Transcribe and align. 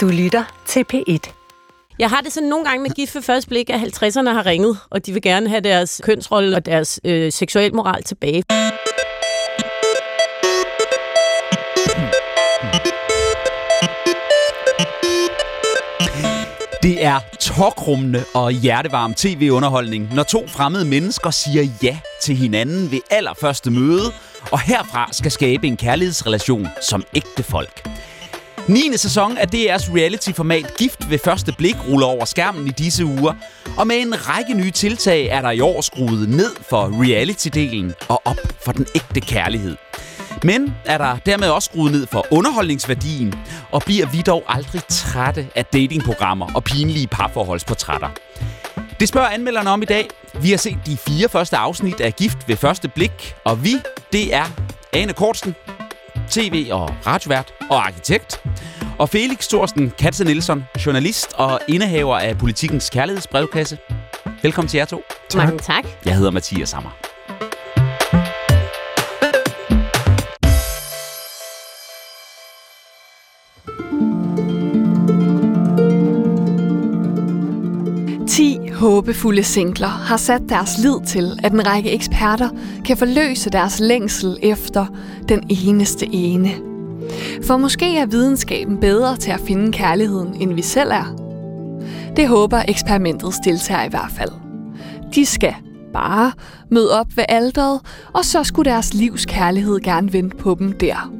Du 0.00 0.08
lytter 0.08 0.44
til 0.66 0.84
P1. 0.94 1.32
Jeg 1.98 2.10
har 2.10 2.20
det 2.20 2.32
sådan 2.32 2.48
nogle 2.48 2.64
gange 2.64 2.82
med 2.82 2.90
gift 2.90 3.14
ved 3.14 3.22
første 3.22 3.48
blik, 3.48 3.70
at 3.70 3.80
50'erne 3.80 4.30
har 4.30 4.46
ringet, 4.46 4.78
og 4.90 5.06
de 5.06 5.12
vil 5.12 5.22
gerne 5.22 5.48
have 5.48 5.60
deres 5.60 6.00
kønsrolle 6.04 6.56
og 6.56 6.66
deres 6.66 7.00
øh, 7.04 7.32
seksuel 7.32 7.74
moral 7.74 8.02
tilbage. 8.02 8.44
Det 16.82 17.04
er 17.04 17.20
tokrummende 17.40 18.24
og 18.34 18.52
hjertevarm 18.52 19.14
tv-underholdning, 19.14 20.14
når 20.14 20.22
to 20.22 20.46
fremmede 20.46 20.84
mennesker 20.84 21.30
siger 21.30 21.68
ja 21.82 21.98
til 22.22 22.36
hinanden 22.36 22.90
ved 22.90 23.00
allerførste 23.10 23.70
møde, 23.70 24.12
og 24.52 24.60
herfra 24.60 25.08
skal 25.12 25.30
skabe 25.30 25.66
en 25.66 25.76
kærlighedsrelation 25.76 26.66
som 26.82 27.04
ægte 27.14 27.42
folk. 27.42 27.88
9. 28.70 28.96
sæson 28.96 29.38
af 29.38 29.46
DR's 29.46 29.94
reality-format 29.96 30.76
Gift 30.78 31.10
ved 31.10 31.18
første 31.18 31.52
blik 31.58 31.76
ruller 31.88 32.06
over 32.06 32.24
skærmen 32.24 32.66
i 32.66 32.70
disse 32.70 33.04
uger, 33.04 33.32
og 33.76 33.86
med 33.86 33.96
en 33.96 34.28
række 34.28 34.54
nye 34.54 34.70
tiltag 34.70 35.26
er 35.26 35.40
der 35.40 35.50
i 35.50 35.60
år 35.60 35.80
skruet 35.80 36.28
ned 36.28 36.50
for 36.70 36.88
reality-delen 37.04 38.06
og 38.08 38.22
op 38.24 38.36
for 38.64 38.72
den 38.72 38.86
ægte 38.94 39.20
kærlighed. 39.20 39.76
Men 40.44 40.74
er 40.84 40.98
der 40.98 41.16
dermed 41.26 41.48
også 41.48 41.66
skruet 41.66 41.92
ned 41.92 42.06
for 42.06 42.26
underholdningsværdien, 42.30 43.34
og 43.72 43.82
bliver 43.82 44.06
vi 44.06 44.22
dog 44.22 44.44
aldrig 44.48 44.82
trætte 44.88 45.46
af 45.54 45.64
datingprogrammer 45.64 46.46
og 46.54 46.64
pinlige 46.64 47.06
parforholdsportrætter? 47.06 48.08
Det 49.00 49.08
spørger 49.08 49.28
anmelderne 49.28 49.70
om 49.70 49.82
i 49.82 49.84
dag. 49.86 50.08
Vi 50.42 50.50
har 50.50 50.58
set 50.58 50.78
de 50.86 50.96
fire 50.96 51.28
første 51.28 51.56
afsnit 51.56 52.00
af 52.00 52.16
Gift 52.16 52.48
ved 52.48 52.56
første 52.56 52.88
blik, 52.88 53.34
og 53.44 53.64
vi, 53.64 53.74
det 54.12 54.34
er 54.34 54.44
Ane 54.92 55.12
Kortsen, 55.12 55.54
tv- 56.30 56.68
og 56.72 56.94
radiovært 57.06 57.52
og 57.70 57.86
arkitekt, 57.86 58.42
og 58.98 59.08
Felix 59.08 59.48
Thorsten 59.48 59.90
Katze 59.98 60.24
Nielsen, 60.24 60.64
journalist 60.86 61.32
og 61.34 61.60
indehaver 61.68 62.18
af 62.18 62.38
Politikens 62.38 62.90
Kærlighedsbrevkasse. 62.90 63.78
Velkommen 64.42 64.68
til 64.68 64.78
jer 64.78 64.84
to. 64.84 65.02
Mange 65.34 65.58
tak. 65.58 65.84
Jeg 66.04 66.16
hedder 66.16 66.30
Mathias 66.30 66.68
Sammer. 66.68 67.09
Håbefulde 78.80 79.42
singler 79.42 79.88
har 79.88 80.16
sat 80.16 80.42
deres 80.48 80.78
lid 80.78 81.06
til, 81.06 81.40
at 81.42 81.52
en 81.52 81.66
række 81.66 81.90
eksperter 81.90 82.48
kan 82.84 82.96
forløse 82.96 83.50
deres 83.50 83.80
længsel 83.80 84.38
efter 84.42 84.86
den 85.28 85.42
eneste 85.48 86.06
ene. 86.06 86.50
For 87.46 87.56
måske 87.56 87.96
er 87.96 88.06
videnskaben 88.06 88.78
bedre 88.78 89.16
til 89.16 89.30
at 89.30 89.40
finde 89.40 89.72
kærligheden, 89.72 90.34
end 90.34 90.54
vi 90.54 90.62
selv 90.62 90.90
er. 90.90 91.14
Det 92.16 92.28
håber 92.28 92.62
eksperimentets 92.68 93.38
deltagere 93.44 93.86
i 93.86 93.90
hvert 93.90 94.12
fald. 94.16 94.30
De 95.14 95.26
skal 95.26 95.54
bare 95.92 96.32
møde 96.70 97.00
op 97.00 97.16
ved 97.16 97.24
alderet, 97.28 97.80
og 98.12 98.24
så 98.24 98.44
skulle 98.44 98.70
deres 98.70 98.94
livs 98.94 99.26
kærlighed 99.26 99.80
gerne 99.80 100.12
vente 100.12 100.36
på 100.36 100.56
dem 100.58 100.72
der. 100.72 101.12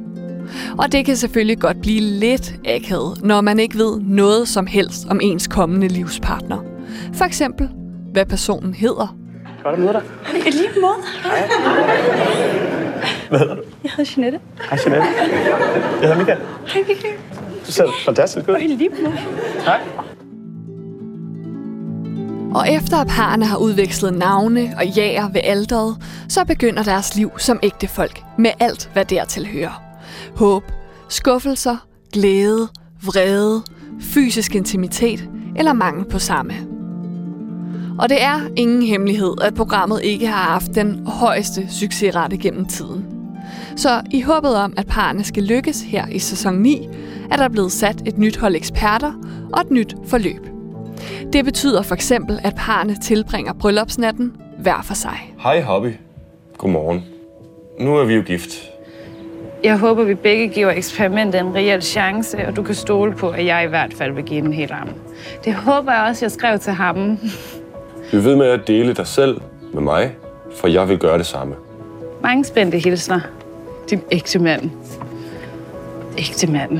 Og 0.77 0.91
det 0.91 1.05
kan 1.05 1.15
selvfølgelig 1.15 1.59
godt 1.59 1.81
blive 1.81 2.01
lidt 2.01 2.55
akavet, 2.65 3.23
når 3.23 3.41
man 3.41 3.59
ikke 3.59 3.77
ved 3.77 3.99
noget 3.99 4.47
som 4.47 4.67
helst 4.67 5.07
om 5.09 5.19
ens 5.23 5.47
kommende 5.47 5.87
livspartner. 5.87 6.70
For 7.13 7.25
eksempel, 7.25 7.69
hvad 8.11 8.25
personen 8.25 8.73
hedder. 8.73 9.15
Godt 9.63 9.75
at 9.75 9.79
møde 9.79 9.93
dig. 9.93 10.01
I 10.47 10.49
lige 10.51 10.69
måde. 10.81 10.93
Hvad 13.29 13.39
hedder 13.39 13.55
du? 13.55 13.61
Jeg 13.83 13.91
hedder 13.97 14.13
Jeanette. 14.17 14.39
Hej, 14.69 14.79
Jeanette. 14.85 15.07
Jeg 16.01 16.01
hedder 16.01 16.17
Michael. 16.17 16.39
Hej, 16.67 16.83
Michael. 16.87 17.13
Du 17.67 17.71
ser 17.71 17.85
fantastisk 18.05 18.47
ud. 18.47 18.53
Og 18.53 18.61
i 18.61 18.67
lige 18.67 18.89
måde. 18.89 19.17
Hej. 19.65 19.81
Og 22.55 22.69
efter 22.69 22.97
at 22.97 23.07
parerne 23.07 23.45
har 23.45 23.57
udvekslet 23.57 24.13
navne 24.13 24.73
og 24.77 24.85
jager 24.85 25.29
ved 25.31 25.41
alderet, 25.43 25.97
så 26.29 26.45
begynder 26.45 26.83
deres 26.83 27.15
liv 27.15 27.31
som 27.37 27.59
ægte 27.63 27.87
folk 27.87 28.23
med 28.37 28.51
alt, 28.59 28.89
hvad 28.93 29.05
dertil 29.05 29.47
hører. 29.47 29.83
Håb, 30.35 30.63
skuffelser, 31.09 31.77
glæde, 32.13 32.67
vrede, 33.05 33.63
fysisk 34.01 34.55
intimitet 34.55 35.29
eller 35.55 35.73
mangel 35.73 36.05
på 36.05 36.19
samme. 36.19 36.53
Og 38.01 38.09
det 38.09 38.23
er 38.23 38.39
ingen 38.55 38.81
hemmelighed, 38.81 39.33
at 39.41 39.53
programmet 39.53 40.03
ikke 40.03 40.27
har 40.27 40.51
haft 40.51 40.75
den 40.75 41.07
højeste 41.07 41.67
succesrate 41.69 42.37
gennem 42.37 42.65
tiden. 42.65 43.05
Så 43.75 44.01
i 44.11 44.21
håbet 44.21 44.55
om, 44.55 44.73
at 44.77 44.87
parerne 44.87 45.23
skal 45.23 45.43
lykkes 45.43 45.81
her 45.81 46.07
i 46.07 46.19
sæson 46.19 46.55
9, 46.55 46.89
er 47.31 47.35
der 47.35 47.49
blevet 47.49 47.71
sat 47.71 48.01
et 48.05 48.17
nyt 48.17 48.37
hold 48.37 48.55
eksperter 48.55 49.13
og 49.53 49.61
et 49.61 49.71
nyt 49.71 49.95
forløb. 50.05 50.47
Det 51.33 51.45
betyder 51.45 51.81
for 51.81 51.95
eksempel, 51.95 52.39
at 52.43 52.55
parerne 52.55 52.95
tilbringer 52.95 53.53
bryllupsnatten 53.53 54.33
hver 54.59 54.81
for 54.83 54.93
sig. 54.93 55.33
Hej 55.39 55.61
Hobby. 55.61 55.93
Godmorgen. 56.57 57.05
Nu 57.79 57.97
er 57.97 58.05
vi 58.05 58.13
jo 58.13 58.21
gift. 58.21 58.49
Jeg 59.63 59.79
håber, 59.79 60.03
vi 60.03 60.15
begge 60.15 60.47
giver 60.47 60.71
eksperimentet 60.71 61.41
en 61.41 61.55
reel 61.55 61.81
chance, 61.81 62.47
og 62.47 62.55
du 62.55 62.63
kan 62.63 62.75
stole 62.75 63.15
på, 63.15 63.29
at 63.29 63.45
jeg 63.45 63.63
i 63.65 63.67
hvert 63.67 63.93
fald 63.93 64.11
vil 64.11 64.23
give 64.23 64.41
den 64.41 64.53
helt 64.53 64.71
arm. 64.71 64.89
Det 65.45 65.53
håber 65.53 65.91
jeg 65.91 66.01
også, 66.01 66.25
jeg 66.25 66.31
skrev 66.31 66.59
til 66.59 66.73
ham. 66.73 67.17
Vi 68.11 68.23
ved 68.23 68.35
med 68.35 68.45
at 68.45 68.67
dele 68.67 68.93
dig 68.93 69.07
selv 69.07 69.41
med 69.73 69.81
mig, 69.81 70.15
for 70.55 70.67
jeg 70.67 70.89
vil 70.89 70.97
gøre 70.97 71.17
det 71.17 71.25
samme. 71.25 71.55
Mange 72.23 72.45
spændte 72.45 72.77
hilsner. 72.77 73.19
Din 73.89 74.01
ægte 74.11 74.39
mand. 74.39 74.69
Ægte 76.17 76.51
mand. 76.51 76.79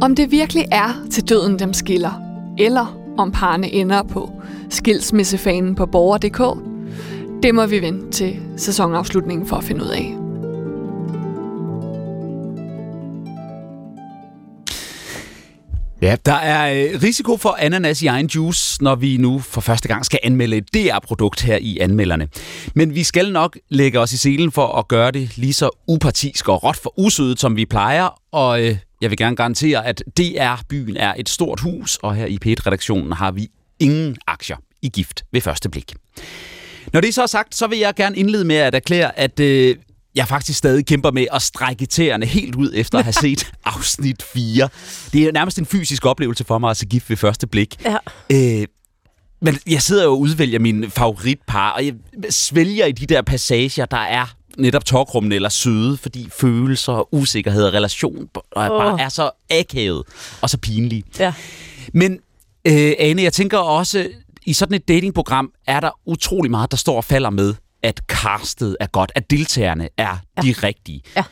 Om 0.00 0.14
det 0.14 0.30
virkelig 0.30 0.64
er 0.72 1.06
til 1.10 1.28
døden 1.28 1.58
dem 1.58 1.72
skiller, 1.72 2.22
eller 2.58 2.98
om 3.18 3.32
parerne 3.32 3.72
ender 3.72 4.02
på 4.02 4.30
skilsmissefanen 4.70 5.74
på 5.74 5.86
borger.dk, 5.86 6.58
det 7.42 7.54
må 7.54 7.66
vi 7.66 7.82
vente 7.82 8.10
til 8.10 8.36
sæsonafslutningen 8.56 9.46
for 9.46 9.56
at 9.56 9.64
finde 9.64 9.84
ud 9.84 9.90
af. 9.90 10.25
Ja, 16.06 16.16
der 16.26 16.32
er 16.32 16.72
øh, 16.72 17.02
risiko 17.02 17.36
for 17.36 17.56
ananas 17.58 18.02
i 18.02 18.06
egen 18.06 18.26
juice, 18.26 18.84
når 18.84 18.94
vi 18.94 19.16
nu 19.16 19.38
for 19.38 19.60
første 19.60 19.88
gang 19.88 20.04
skal 20.06 20.18
anmelde 20.22 20.56
et 20.56 20.74
DR-produkt 20.74 21.42
her 21.42 21.58
i 21.60 21.78
anmelderne. 21.78 22.28
Men 22.74 22.94
vi 22.94 23.02
skal 23.02 23.32
nok 23.32 23.58
lægge 23.68 24.00
os 24.00 24.12
i 24.12 24.16
selen 24.16 24.52
for 24.52 24.66
at 24.66 24.88
gøre 24.88 25.10
det 25.10 25.38
lige 25.38 25.52
så 25.52 25.70
upartisk 25.88 26.48
og 26.48 26.64
råt 26.64 26.76
for 26.76 26.98
usødet, 26.98 27.40
som 27.40 27.56
vi 27.56 27.64
plejer. 27.64 28.20
Og 28.32 28.62
øh, 28.64 28.76
jeg 29.00 29.10
vil 29.10 29.18
gerne 29.18 29.36
garantere, 29.36 29.86
at 29.86 30.02
DR-byen 30.16 30.96
er 30.96 31.14
et 31.18 31.28
stort 31.28 31.60
hus, 31.60 31.98
og 32.02 32.14
her 32.14 32.26
i 32.26 32.38
P1-redaktionen 32.44 33.12
har 33.12 33.30
vi 33.30 33.48
ingen 33.80 34.16
aktier 34.26 34.56
i 34.82 34.88
gift 34.88 35.24
ved 35.32 35.40
første 35.40 35.68
blik. 35.68 35.94
Når 36.92 37.00
det 37.00 37.08
er 37.08 37.12
så 37.12 37.26
sagt, 37.26 37.54
så 37.54 37.66
vil 37.66 37.78
jeg 37.78 37.94
gerne 37.94 38.16
indlede 38.16 38.44
med 38.44 38.56
at 38.56 38.74
erklære, 38.74 39.18
at 39.18 39.40
øh, 39.40 39.76
jeg 40.16 40.28
faktisk 40.28 40.58
stadig 40.58 40.86
kæmper 40.86 41.10
med 41.10 41.26
at 41.32 41.42
strække 41.42 41.86
tæerne 41.86 42.26
helt 42.26 42.54
ud 42.54 42.70
efter 42.74 42.98
at 42.98 43.04
have 43.04 43.12
set 43.12 43.52
afsnit 43.64 44.22
4. 44.22 44.68
Det 45.12 45.22
er 45.22 45.32
nærmest 45.32 45.58
en 45.58 45.66
fysisk 45.66 46.06
oplevelse 46.06 46.44
for 46.44 46.58
mig 46.58 46.70
at 46.70 46.76
se 46.76 46.86
gift 46.86 47.10
ved 47.10 47.16
første 47.16 47.46
blik. 47.46 47.84
Ja. 47.84 47.96
Øh, 48.32 48.66
men 49.40 49.58
jeg 49.66 49.82
sidder 49.82 50.04
jo 50.04 50.10
og 50.10 50.20
udvælger 50.20 50.58
min 50.58 50.90
favoritpar, 50.90 51.70
og 51.70 51.86
jeg 51.86 51.94
svælger 52.30 52.86
i 52.86 52.92
de 52.92 53.06
der 53.06 53.22
passager, 53.22 53.84
der 53.84 53.96
er 53.96 54.34
netop 54.58 54.84
tårkrummende 54.84 55.36
eller 55.36 55.48
søde, 55.48 55.96
fordi 55.96 56.28
følelser 56.32 56.92
og 56.92 57.08
usikkerhed 57.14 57.64
og 57.64 57.72
relation 57.72 58.28
bare 58.54 58.92
Åh. 58.92 59.00
er 59.00 59.08
så 59.08 59.30
akavet 59.50 60.02
og 60.40 60.50
så 60.50 60.58
pinlige. 60.58 61.04
Ja. 61.18 61.32
Men 61.92 62.12
øh, 62.66 62.92
Ane, 62.98 63.22
jeg 63.22 63.32
tænker 63.32 63.58
også, 63.58 64.08
i 64.46 64.52
sådan 64.52 64.74
et 64.74 64.88
datingprogram 64.88 65.52
er 65.66 65.80
der 65.80 65.90
utrolig 66.06 66.50
meget, 66.50 66.70
der 66.70 66.76
står 66.76 66.96
og 66.96 67.04
falder 67.04 67.30
med, 67.30 67.54
at 67.86 68.00
castet 68.08 68.76
er 68.80 68.86
godt, 68.86 69.12
at 69.14 69.30
deltagerne 69.30 69.88
er 69.96 70.16
ja. 70.36 70.42
de 70.42 70.52
rigtige. 70.52 71.02
Ja. 71.16 71.24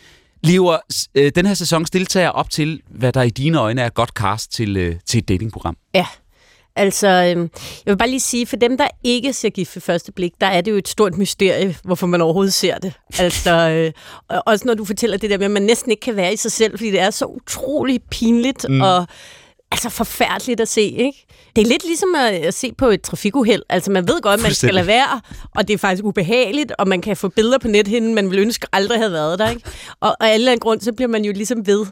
Lever 0.43 0.77
øh, 1.15 1.33
den 1.35 1.47
her 1.47 1.55
sæsons 1.55 1.91
deltager 1.91 2.29
op 2.29 2.51
til, 2.51 2.81
hvad 2.89 3.13
der 3.13 3.23
i 3.23 3.31
dine 3.31 3.59
øjne 3.59 3.81
er 3.81 3.89
godt 3.89 4.11
cast 4.11 4.53
til, 4.53 4.77
øh, 4.77 4.97
til 5.07 5.19
et 5.19 5.29
datingprogram? 5.29 5.77
Ja. 5.95 6.07
Altså, 6.77 7.09
øhm, 7.09 7.51
jeg 7.87 7.93
vil 7.93 7.97
bare 7.97 8.11
lige 8.11 8.21
sige, 8.21 8.47
for 8.47 8.57
dem, 8.57 8.79
der 8.79 8.89
ikke 9.05 9.33
ser 9.33 9.51
gift 9.51 9.77
ved 9.77 9.81
første 9.81 10.13
blik, 10.13 10.33
der 10.41 10.47
er 10.47 10.61
det 10.61 10.71
jo 10.71 10.77
et 10.77 10.89
stort 10.89 11.17
mysterie, 11.17 11.77
hvorfor 11.85 12.07
man 12.07 12.21
overhovedet 12.21 12.55
ser 12.55 12.79
det. 12.79 12.93
Altså, 13.19 13.51
øh, 13.51 13.93
og 14.29 14.43
også 14.47 14.67
når 14.67 14.75
du 14.75 14.85
fortæller 14.85 15.17
det 15.17 15.31
der 15.31 15.39
med, 15.39 15.45
at 15.45 15.51
man 15.51 15.63
næsten 15.63 15.91
ikke 15.91 16.01
kan 16.01 16.17
være 16.17 16.33
i 16.33 16.37
sig 16.37 16.53
selv, 16.53 16.79
fordi 16.79 16.91
det 16.91 17.01
er 17.01 17.11
så 17.11 17.25
utrolig 17.25 18.01
pinligt 18.11 18.67
mm. 18.69 18.81
og 18.81 19.07
altså 19.75 19.89
forfærdeligt 19.89 20.61
at 20.61 20.69
se, 20.69 20.81
ikke? 20.81 21.27
Det 21.57 21.63
er 21.63 21.69
lidt 21.69 21.85
ligesom 21.85 22.15
at, 22.15 22.33
at 22.33 22.55
se 22.55 22.73
på 22.79 22.87
et 22.87 23.03
trafikuheld. 23.03 23.63
Altså, 23.69 23.91
man 23.91 24.09
ved 24.09 24.21
godt, 24.21 24.41
at 24.41 24.43
man 24.43 24.55
skal 24.55 24.75
lade 24.75 24.87
være, 24.87 25.21
og 25.57 25.69
det 25.69 25.75
er 25.75 25.79
faktisk 25.79 26.05
ubehageligt, 26.05 26.73
og 26.79 26.89
man 26.89 27.01
kan 27.01 27.17
få 27.17 27.29
billeder 27.29 27.59
på 27.59 27.69
nethinden, 27.69 28.15
man 28.15 28.31
vil 28.31 28.39
ønske 28.39 28.67
aldrig 28.73 28.99
havde 28.99 29.13
været 29.13 29.39
der, 29.39 29.51
ikke? 29.51 29.63
Og, 30.01 30.17
og 30.21 30.27
af 30.27 30.29
en 30.29 30.35
eller 30.35 30.53
anden 30.53 30.61
grund, 30.61 30.81
så 30.81 30.93
bliver 30.93 31.09
man 31.09 31.25
jo 31.25 31.33
ligesom 31.33 31.67
ved. 31.67 31.87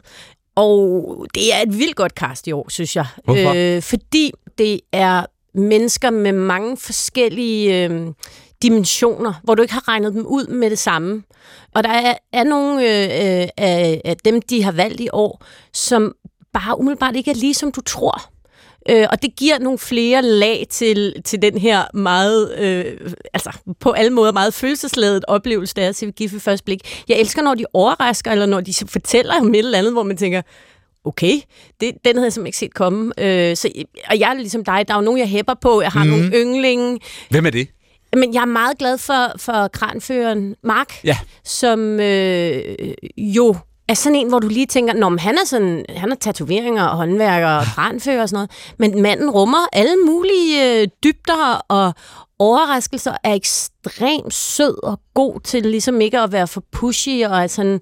Og 0.55 1.25
det 1.35 1.53
er 1.53 1.61
et 1.61 1.79
vildt 1.79 1.95
godt 1.95 2.11
cast 2.11 2.47
i 2.47 2.51
år, 2.51 2.69
synes 2.69 2.95
jeg. 2.95 3.05
Hvorfor? 3.23 3.53
Øh, 3.55 3.81
fordi 3.81 4.31
det 4.57 4.79
er 4.91 5.25
mennesker 5.53 6.09
med 6.09 6.31
mange 6.31 6.77
forskellige 6.77 7.85
øh, 7.85 8.07
dimensioner, 8.61 9.33
hvor 9.43 9.55
du 9.55 9.61
ikke 9.61 9.73
har 9.73 9.87
regnet 9.87 10.13
dem 10.13 10.25
ud 10.25 10.47
med 10.47 10.69
det 10.69 10.79
samme. 10.79 11.23
Og 11.75 11.83
der 11.83 11.89
er, 11.89 12.13
er 12.33 12.43
nogle 12.43 12.81
øh, 12.81 13.41
øh, 13.41 13.99
af 14.05 14.15
dem, 14.25 14.41
de 14.41 14.63
har 14.63 14.71
valgt 14.71 15.01
i 15.01 15.09
år, 15.13 15.43
som 15.73 16.15
bare 16.53 16.79
umiddelbart 16.79 17.15
ikke 17.15 17.31
er 17.31 17.35
lige 17.35 17.53
som 17.53 17.71
du 17.71 17.81
tror. 17.81 18.29
Øh, 18.89 19.05
og 19.11 19.21
det 19.21 19.35
giver 19.35 19.59
nogle 19.59 19.79
flere 19.79 20.21
lag 20.21 20.65
til, 20.69 21.13
til 21.25 21.41
den 21.41 21.57
her 21.57 21.83
meget, 21.93 22.57
øh, 22.57 23.11
altså 23.33 23.51
på 23.79 23.91
alle 23.91 24.11
måder 24.11 24.31
meget 24.31 24.53
følelsesladet 24.53 25.25
oplevelse, 25.27 25.75
der 25.75 25.81
er 25.83 25.91
til 25.91 26.13
Gift 26.13 26.33
ved 26.33 26.39
første 26.39 26.63
blik. 26.63 27.03
Jeg 27.07 27.17
elsker, 27.19 27.41
når 27.41 27.55
de 27.55 27.65
overrasker, 27.73 28.31
eller 28.31 28.45
når 28.45 28.61
de 28.61 28.73
fortæller 28.87 29.33
om 29.41 29.53
et 29.53 29.57
eller 29.59 29.77
andet, 29.77 29.93
hvor 29.93 30.03
man 30.03 30.17
tænker, 30.17 30.41
okay, 31.05 31.33
det, 31.79 31.91
den 32.05 32.15
havde 32.15 32.25
jeg 32.25 32.33
simpelthen 32.33 32.47
ikke 32.47 32.57
set 32.57 32.73
komme. 32.73 33.13
Øh, 33.17 33.55
så, 33.55 33.69
og 34.09 34.19
jeg 34.19 34.29
er 34.29 34.33
ligesom 34.33 34.65
dig, 34.65 34.85
der 34.87 34.93
er 34.93 34.97
jo 34.97 35.03
nogen, 35.05 35.19
jeg 35.19 35.29
hæpper 35.29 35.53
på. 35.61 35.81
Jeg 35.81 35.91
har 35.91 36.03
mm. 36.03 36.09
nogle 36.09 36.31
yndlinge. 36.35 36.99
Hvem 37.29 37.45
er 37.45 37.49
det? 37.49 37.67
Men 38.15 38.33
jeg 38.33 38.41
er 38.41 38.45
meget 38.45 38.77
glad 38.77 38.97
for, 38.97 39.31
for 39.37 39.67
kranføreren 39.67 40.55
Mark, 40.63 40.93
Ja. 41.03 41.17
som 41.43 41.99
øh, 41.99 42.75
jo 43.17 43.55
er 43.87 43.93
sådan 43.93 44.15
en, 44.15 44.29
hvor 44.29 44.39
du 44.39 44.47
lige 44.47 44.65
tænker, 44.65 44.93
Nå, 44.93 45.09
men 45.09 45.19
han 45.19 45.35
er 45.35 45.45
sådan, 45.45 45.85
han 45.89 46.09
har 46.09 46.15
tatoveringer 46.15 46.83
og 46.83 46.97
håndværker 46.97 47.47
og 47.47 47.63
kranfører 47.63 48.21
og 48.21 48.29
sådan 48.29 48.37
noget, 48.37 48.51
men 48.79 49.01
manden 49.01 49.29
rummer 49.29 49.67
alle 49.73 49.95
mulige 50.05 50.81
øh, 50.81 50.87
dybder 51.03 51.61
og 51.67 51.93
overraskelser, 52.39 53.13
er 53.23 53.33
ekstremt 53.33 54.33
sød 54.33 54.83
og 54.83 54.99
god 55.13 55.39
til 55.39 55.65
ligesom 55.65 56.01
ikke 56.01 56.19
at 56.19 56.31
være 56.31 56.47
for 56.47 56.63
pushy, 56.71 57.23
og 57.25 57.43
er 57.43 57.47
sådan, 57.47 57.81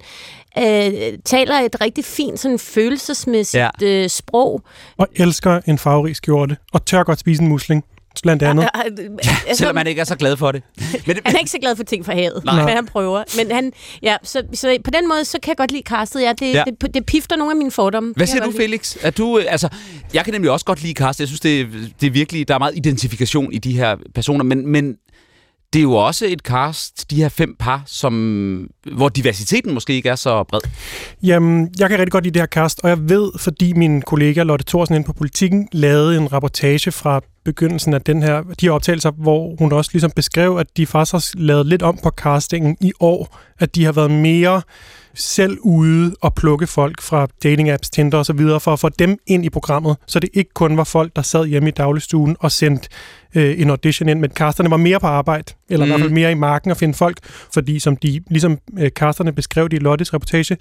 øh, 0.58 1.18
taler 1.24 1.54
et 1.54 1.80
rigtig 1.80 2.04
fint 2.04 2.40
sådan 2.40 2.58
følelsesmæssigt 2.58 3.64
ja. 3.80 3.86
øh, 3.86 4.08
sprog. 4.08 4.62
Og 4.96 5.08
elsker 5.16 5.60
en 5.66 5.78
farverig 5.78 6.16
skjorte. 6.16 6.56
Og 6.72 6.84
tør 6.84 7.02
godt 7.02 7.18
spise 7.18 7.42
en 7.42 7.48
musling, 7.48 7.84
blandt 8.22 8.42
andet. 8.42 8.68
Altså, 8.74 9.08
Selvom 9.54 9.74
man 9.74 9.86
ikke 9.86 10.00
er 10.00 10.04
så 10.04 10.16
glad 10.16 10.36
for 10.36 10.52
det. 10.52 10.62
Men, 11.06 11.16
Han 11.26 11.34
er 11.34 11.38
ikke 11.38 11.50
så 11.50 11.58
glad 11.60 11.76
for 11.76 11.82
ting 11.84 12.04
fra 12.04 12.12
havet, 12.14 12.44
Nej. 12.44 12.64
men 12.64 12.74
han 12.74 12.86
prøver. 12.86 13.22
Men 13.36 13.50
han, 13.54 13.72
ja, 14.02 14.16
så, 14.22 14.42
så 14.54 14.78
på 14.84 14.90
den 14.90 15.08
måde, 15.08 15.24
så 15.24 15.38
kan 15.42 15.48
jeg 15.50 15.56
godt 15.56 15.72
lide 15.72 15.82
castet. 15.82 16.22
Ja, 16.22 16.32
det, 16.32 16.52
Ja. 16.52 16.58
ja. 16.58 16.64
det, 16.80 16.94
det 16.94 17.06
pifter 17.06 17.36
nogle 17.36 17.52
af 17.52 17.56
mine 17.56 17.70
fordomme. 17.70 18.12
Hvad 18.16 18.26
siger 18.26 18.44
du. 18.44 18.52
Felix? 18.56 18.96
Er 19.02 19.10
du, 19.10 19.38
øh, 19.38 19.44
altså, 19.48 19.68
jeg 20.14 20.24
kan 20.24 20.32
nemlig 20.34 20.50
også 20.50 20.64
godt 20.66 20.82
lide 20.82 20.92
cast. 20.94 21.20
Jeg 21.20 21.28
synes, 21.28 21.40
det, 21.40 21.68
det 22.00 22.06
er 22.06 22.10
virkelig, 22.10 22.48
der 22.48 22.54
er 22.54 22.58
meget 22.58 22.76
identifikation 22.76 23.52
i 23.52 23.58
de 23.58 23.72
her 23.76 23.96
personer, 24.14 24.44
men, 24.44 24.66
men 24.66 24.94
det 25.72 25.78
er 25.78 25.82
jo 25.82 25.92
også 25.94 26.26
et 26.26 26.40
cast, 26.40 27.10
de 27.10 27.16
her 27.16 27.28
fem 27.28 27.56
par, 27.58 27.82
som, 27.86 28.66
hvor 28.94 29.08
diversiteten 29.08 29.74
måske 29.74 29.92
ikke 29.94 30.08
er 30.08 30.16
så 30.16 30.44
bred. 30.44 30.60
Jamen, 31.22 31.68
jeg 31.78 31.88
kan 31.88 31.98
rigtig 31.98 32.12
godt 32.12 32.24
lide 32.24 32.34
det 32.34 32.42
her 32.42 32.46
cast, 32.46 32.80
og 32.82 32.88
jeg 32.88 33.08
ved, 33.08 33.30
fordi 33.38 33.72
min 33.72 34.02
kollega 34.02 34.42
Lotte 34.42 34.64
Thorsen 34.68 34.94
inde 34.94 35.06
på 35.06 35.12
Politikken 35.12 35.68
lavede 35.72 36.16
en 36.16 36.32
rapportage 36.32 36.92
fra 36.92 37.20
begyndelsen 37.44 37.94
af 37.94 38.02
den 38.02 38.22
her, 38.22 38.42
de 38.42 38.66
her 38.66 38.70
optagelser, 38.70 39.10
hvor 39.10 39.56
hun 39.58 39.72
også 39.72 39.90
ligesom 39.92 40.10
beskrev, 40.10 40.56
at 40.56 40.76
de 40.76 40.86
faktisk 40.86 41.34
har 41.34 41.40
lavet 41.42 41.66
lidt 41.66 41.82
om 41.82 41.98
på 42.02 42.10
castingen 42.10 42.76
i 42.80 42.92
år, 43.00 43.38
at 43.58 43.74
de 43.74 43.84
har 43.84 43.92
været 43.92 44.10
mere 44.10 44.62
selv 45.14 45.58
ude 45.60 46.14
og 46.20 46.34
plukke 46.34 46.66
folk 46.66 47.02
fra 47.02 47.26
dating 47.42 47.70
apps, 47.70 47.90
Tinder 47.90 48.18
og 48.18 48.26
så 48.26 48.32
videre, 48.32 48.60
for 48.60 48.72
at 48.72 48.80
få 48.80 48.88
dem 48.88 49.18
ind 49.26 49.44
i 49.44 49.50
programmet, 49.50 49.96
så 50.06 50.20
det 50.20 50.30
ikke 50.34 50.50
kun 50.54 50.76
var 50.76 50.84
folk, 50.84 51.16
der 51.16 51.22
sad 51.22 51.46
hjemme 51.46 51.68
i 51.68 51.72
dagligstuen 51.72 52.36
og 52.40 52.52
sendte 52.52 52.88
øh, 53.34 53.60
en 53.60 53.70
audition 53.70 54.08
ind, 54.08 54.20
men 54.20 54.30
casterne 54.30 54.70
var 54.70 54.76
mere 54.76 55.00
på 55.00 55.06
arbejde, 55.06 55.54
eller 55.68 55.86
mm. 55.86 55.88
i 55.88 55.92
hvert 55.92 56.00
fald 56.00 56.12
mere 56.12 56.32
i 56.32 56.34
marken 56.34 56.70
at 56.70 56.76
finde 56.76 56.94
folk, 56.94 57.18
fordi 57.54 57.78
som 57.78 57.96
de, 57.96 58.20
ligesom 58.30 58.58
øh, 58.78 58.90
casterne 58.90 59.32
beskrev 59.32 59.68
det 59.68 59.76
i 59.76 59.80
Lottes 59.80 60.14
reportage, 60.14 60.56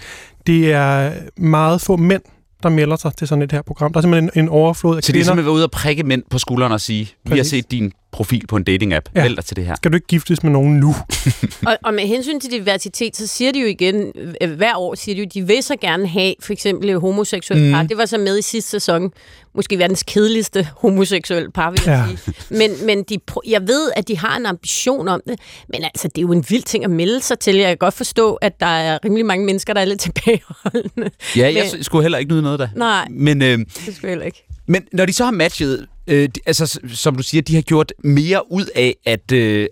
det 0.47 0.73
er 0.73 1.11
meget 1.37 1.81
få 1.81 1.95
mænd, 1.95 2.21
der 2.63 2.69
melder 2.69 2.95
sig 2.95 3.15
til 3.17 3.27
sådan 3.27 3.41
et 3.41 3.51
her 3.51 3.61
program. 3.61 3.93
Der 3.93 3.97
er 3.97 4.01
simpelthen 4.01 4.29
en, 4.35 4.43
en 4.43 4.49
overflod 4.49 4.97
af 4.97 5.03
Så 5.03 5.07
det 5.07 5.09
er 5.09 5.13
kvinder. 5.13 5.25
simpelthen 5.25 5.45
været 5.45 5.55
ude 5.55 5.63
og 5.63 5.71
prikke 5.71 6.03
mænd 6.03 6.23
på 6.29 6.37
skulderen 6.39 6.71
og 6.71 6.81
sige, 6.81 7.05
vi 7.23 7.29
har 7.29 7.35
Præcis. 7.37 7.49
set 7.49 7.71
din 7.71 7.91
profil 8.11 8.47
på 8.47 8.55
en 8.55 8.63
dating-app. 8.63 9.09
Ja. 9.15 9.21
Vælg 9.23 9.35
dig 9.37 9.45
til 9.45 9.55
det 9.55 9.65
her. 9.65 9.75
Skal 9.75 9.91
du 9.91 9.95
ikke 9.95 10.07
giftes 10.07 10.43
med 10.43 10.51
nogen 10.51 10.79
nu? 10.79 10.95
Og, 11.67 11.77
og 11.83 11.93
med 11.93 12.07
hensyn 12.07 12.39
til 12.39 12.51
diversitet, 12.51 13.17
så 13.17 13.27
siger 13.27 13.51
de 13.51 13.59
jo 13.59 13.65
igen, 13.67 14.11
øh, 14.41 14.51
hver 14.51 14.75
år 14.77 14.95
siger 14.95 15.15
de 15.15 15.21
jo, 15.21 15.27
de 15.33 15.47
vil 15.47 15.63
så 15.63 15.75
gerne 15.81 16.07
have 16.07 16.33
for 16.41 16.53
eksempel 16.53 16.89
et 16.89 16.99
homoseksuelt 17.01 17.63
Mhm. 17.63 17.71
par. 17.73 17.83
Det 17.83 17.97
var 17.97 18.05
så 18.05 18.17
med 18.17 18.37
i 18.39 18.41
sidste 18.41 18.69
sæson. 18.69 19.11
Måske 19.55 19.77
verdens 19.77 20.03
kedeligste 20.07 20.67
homoseksuelle 20.77 21.51
par, 21.51 21.71
vil 21.71 21.79
jeg 21.85 22.05
Ja. 22.09 22.15
sige. 22.17 22.33
Men, 22.57 22.85
men 22.85 23.03
de, 23.03 23.17
jeg 23.47 23.61
ved, 23.67 23.91
at 23.95 24.07
de 24.07 24.17
har 24.17 24.37
en 24.37 24.45
ambition 24.45 25.07
om 25.07 25.21
det. 25.27 25.39
Men 25.69 25.83
altså, 25.83 26.07
det 26.07 26.17
er 26.17 26.21
jo 26.21 26.31
en 26.31 26.45
vild 26.49 26.63
ting 26.63 26.83
at 26.83 26.89
melde 26.91 27.21
sig 27.21 27.39
til. 27.39 27.55
Jeg 27.55 27.67
kan 27.67 27.77
godt 27.77 27.93
forstå, 27.93 28.33
at 28.35 28.59
der 28.59 28.65
er 28.65 28.99
rimelig 29.05 29.25
mange 29.25 29.45
mennesker, 29.45 29.73
der 29.73 29.81
er 29.81 29.85
lidt 29.85 29.99
tilbageholdende. 29.99 31.11
Ja, 31.35 31.53
jeg 31.53 31.69
Men- 31.73 31.83
skulle 31.83 32.03
heller 32.03 32.17
ikke 32.17 32.31
nyde 32.31 32.41
noget 32.41 32.59
der. 32.59 32.67
Nej. 32.75 33.07
Men, 33.09 33.41
øh, 33.41 33.57
Det 33.57 33.65
skulle 33.67 33.95
jeg 34.03 34.09
heller 34.09 34.25
ikke. 34.25 34.43
men 34.67 34.83
når 34.93 35.05
de 35.05 35.13
så 35.13 35.23
har 35.23 35.31
matchet, 35.31 35.87
øh, 36.11 36.29
de, 36.35 36.39
altså 36.45 36.79
som 36.93 37.15
du 37.15 37.23
siger, 37.23 37.41
de 37.41 37.55
har 37.55 37.61
gjort 37.61 37.93
mere 38.03 38.51
ud 38.51 38.65
af 38.75 38.95
at, 39.05 39.31
øh, 39.31 39.67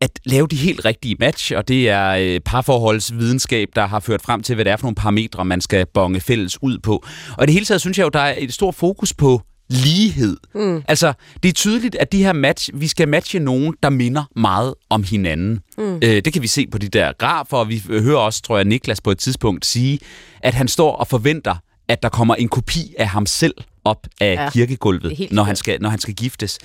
at 0.00 0.10
lave 0.24 0.46
de 0.46 0.56
helt 0.56 0.84
rigtige 0.84 1.16
match, 1.20 1.52
og 1.56 1.68
det 1.68 1.88
er 1.88 2.10
øh, 2.10 2.40
parforholdsvidenskab, 2.40 3.68
der 3.76 3.86
har 3.86 4.00
ført 4.00 4.22
frem 4.22 4.42
til, 4.42 4.54
hvad 4.54 4.64
det 4.64 4.70
er 4.70 4.76
for 4.76 4.84
nogle 4.84 4.94
parametre, 4.94 5.44
man 5.44 5.60
skal 5.60 5.86
bonge 5.86 6.20
fælles 6.20 6.62
ud 6.62 6.78
på. 6.78 7.04
Og 7.38 7.44
i 7.44 7.46
det 7.46 7.52
hele 7.52 7.66
taget 7.66 7.80
synes 7.80 7.98
jeg 7.98 8.04
jo, 8.04 8.08
der 8.08 8.20
er 8.20 8.34
et 8.38 8.52
stort 8.52 8.74
fokus 8.74 9.14
på 9.14 9.40
lighed. 9.68 10.36
Mm. 10.54 10.82
Altså, 10.88 11.12
det 11.42 11.48
er 11.48 11.52
tydeligt, 11.52 11.94
at 11.94 12.12
de 12.12 12.24
her 12.24 12.32
match, 12.32 12.70
vi 12.74 12.86
skal 12.86 13.08
matche 13.08 13.38
nogen, 13.38 13.74
der 13.82 13.90
minder 13.90 14.24
meget 14.36 14.74
om 14.90 15.04
hinanden. 15.04 15.60
Mm. 15.78 15.94
Øh, 15.94 16.00
det 16.02 16.32
kan 16.32 16.42
vi 16.42 16.46
se 16.46 16.66
på 16.66 16.78
de 16.78 16.88
der 16.88 17.12
grafer, 17.18 17.56
og 17.56 17.68
vi 17.68 17.82
hører 17.88 18.18
også, 18.18 18.42
tror 18.42 18.56
jeg, 18.56 18.64
Niklas 18.64 19.00
på 19.00 19.10
et 19.10 19.18
tidspunkt 19.18 19.66
sige, 19.66 19.98
at 20.42 20.54
han 20.54 20.68
står 20.68 20.92
og 20.92 21.08
forventer, 21.08 21.54
at 21.88 22.02
der 22.02 22.08
kommer 22.08 22.34
en 22.34 22.48
kopi 22.48 22.94
af 22.98 23.08
ham 23.08 23.26
selv 23.26 23.54
op 23.84 24.06
af 24.20 24.34
Ja, 24.34 24.42
ja, 24.42 24.50
kirkegulvet, 24.50 25.28
når 25.30 25.42
han, 25.42 25.56
skal, 25.56 25.80
når 25.82 25.88
han 25.88 25.98
skal 25.98 26.14
giftes. 26.14 26.58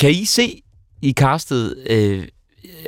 Kan 0.00 0.10
I 0.10 0.24
se 0.24 0.62
i 1.02 1.12
castet, 1.12 1.76
øh, 1.90 2.24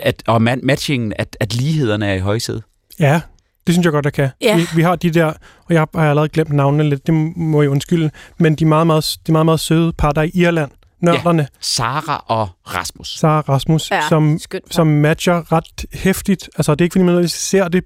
at, 0.02 0.22
og 0.26 0.42
man, 0.42 0.60
matchingen, 0.62 1.12
at, 1.16 1.36
at 1.40 1.54
lighederne 1.54 2.06
er 2.06 2.14
i 2.14 2.18
højsædet? 2.18 2.62
Ja, 3.00 3.20
det 3.66 3.74
synes 3.74 3.84
jeg 3.84 3.92
godt, 3.92 4.04
der 4.04 4.10
kan. 4.10 4.28
Ja. 4.40 4.56
Vi, 4.56 4.66
vi 4.74 4.82
har 4.82 4.96
de 4.96 5.10
der, 5.10 5.24
og 5.64 5.74
jeg 5.74 5.80
har 5.94 6.00
allerede 6.08 6.28
glemt 6.28 6.52
navnene 6.52 6.88
lidt, 6.88 7.06
det 7.06 7.14
må 7.36 7.62
jeg 7.62 7.70
undskylde, 7.70 8.10
men 8.38 8.54
de 8.54 8.64
er 8.64 8.68
meget, 8.68 8.86
meget, 8.86 9.16
de 9.26 9.32
meget, 9.32 9.46
meget 9.46 9.60
søde 9.60 9.92
par, 9.92 10.12
der 10.12 10.20
er 10.20 10.24
i 10.24 10.30
Irland. 10.34 10.70
Nørderne, 11.00 11.42
ja. 11.42 11.46
Sara 11.60 12.24
og 12.26 12.48
Rasmus. 12.66 13.18
Sara 13.18 13.38
og 13.38 13.48
Rasmus, 13.48 13.90
Ja, 13.90 14.00
som, 14.08 14.38
som 14.70 14.86
matcher 14.86 15.52
ret 15.52 15.84
hæftigt. 15.92 16.50
Altså, 16.56 16.74
det 16.74 16.80
er 16.80 16.84
ikke, 16.84 16.94
fordi 16.94 17.04
man 17.04 17.28
ser 17.28 17.68
det 17.68 17.84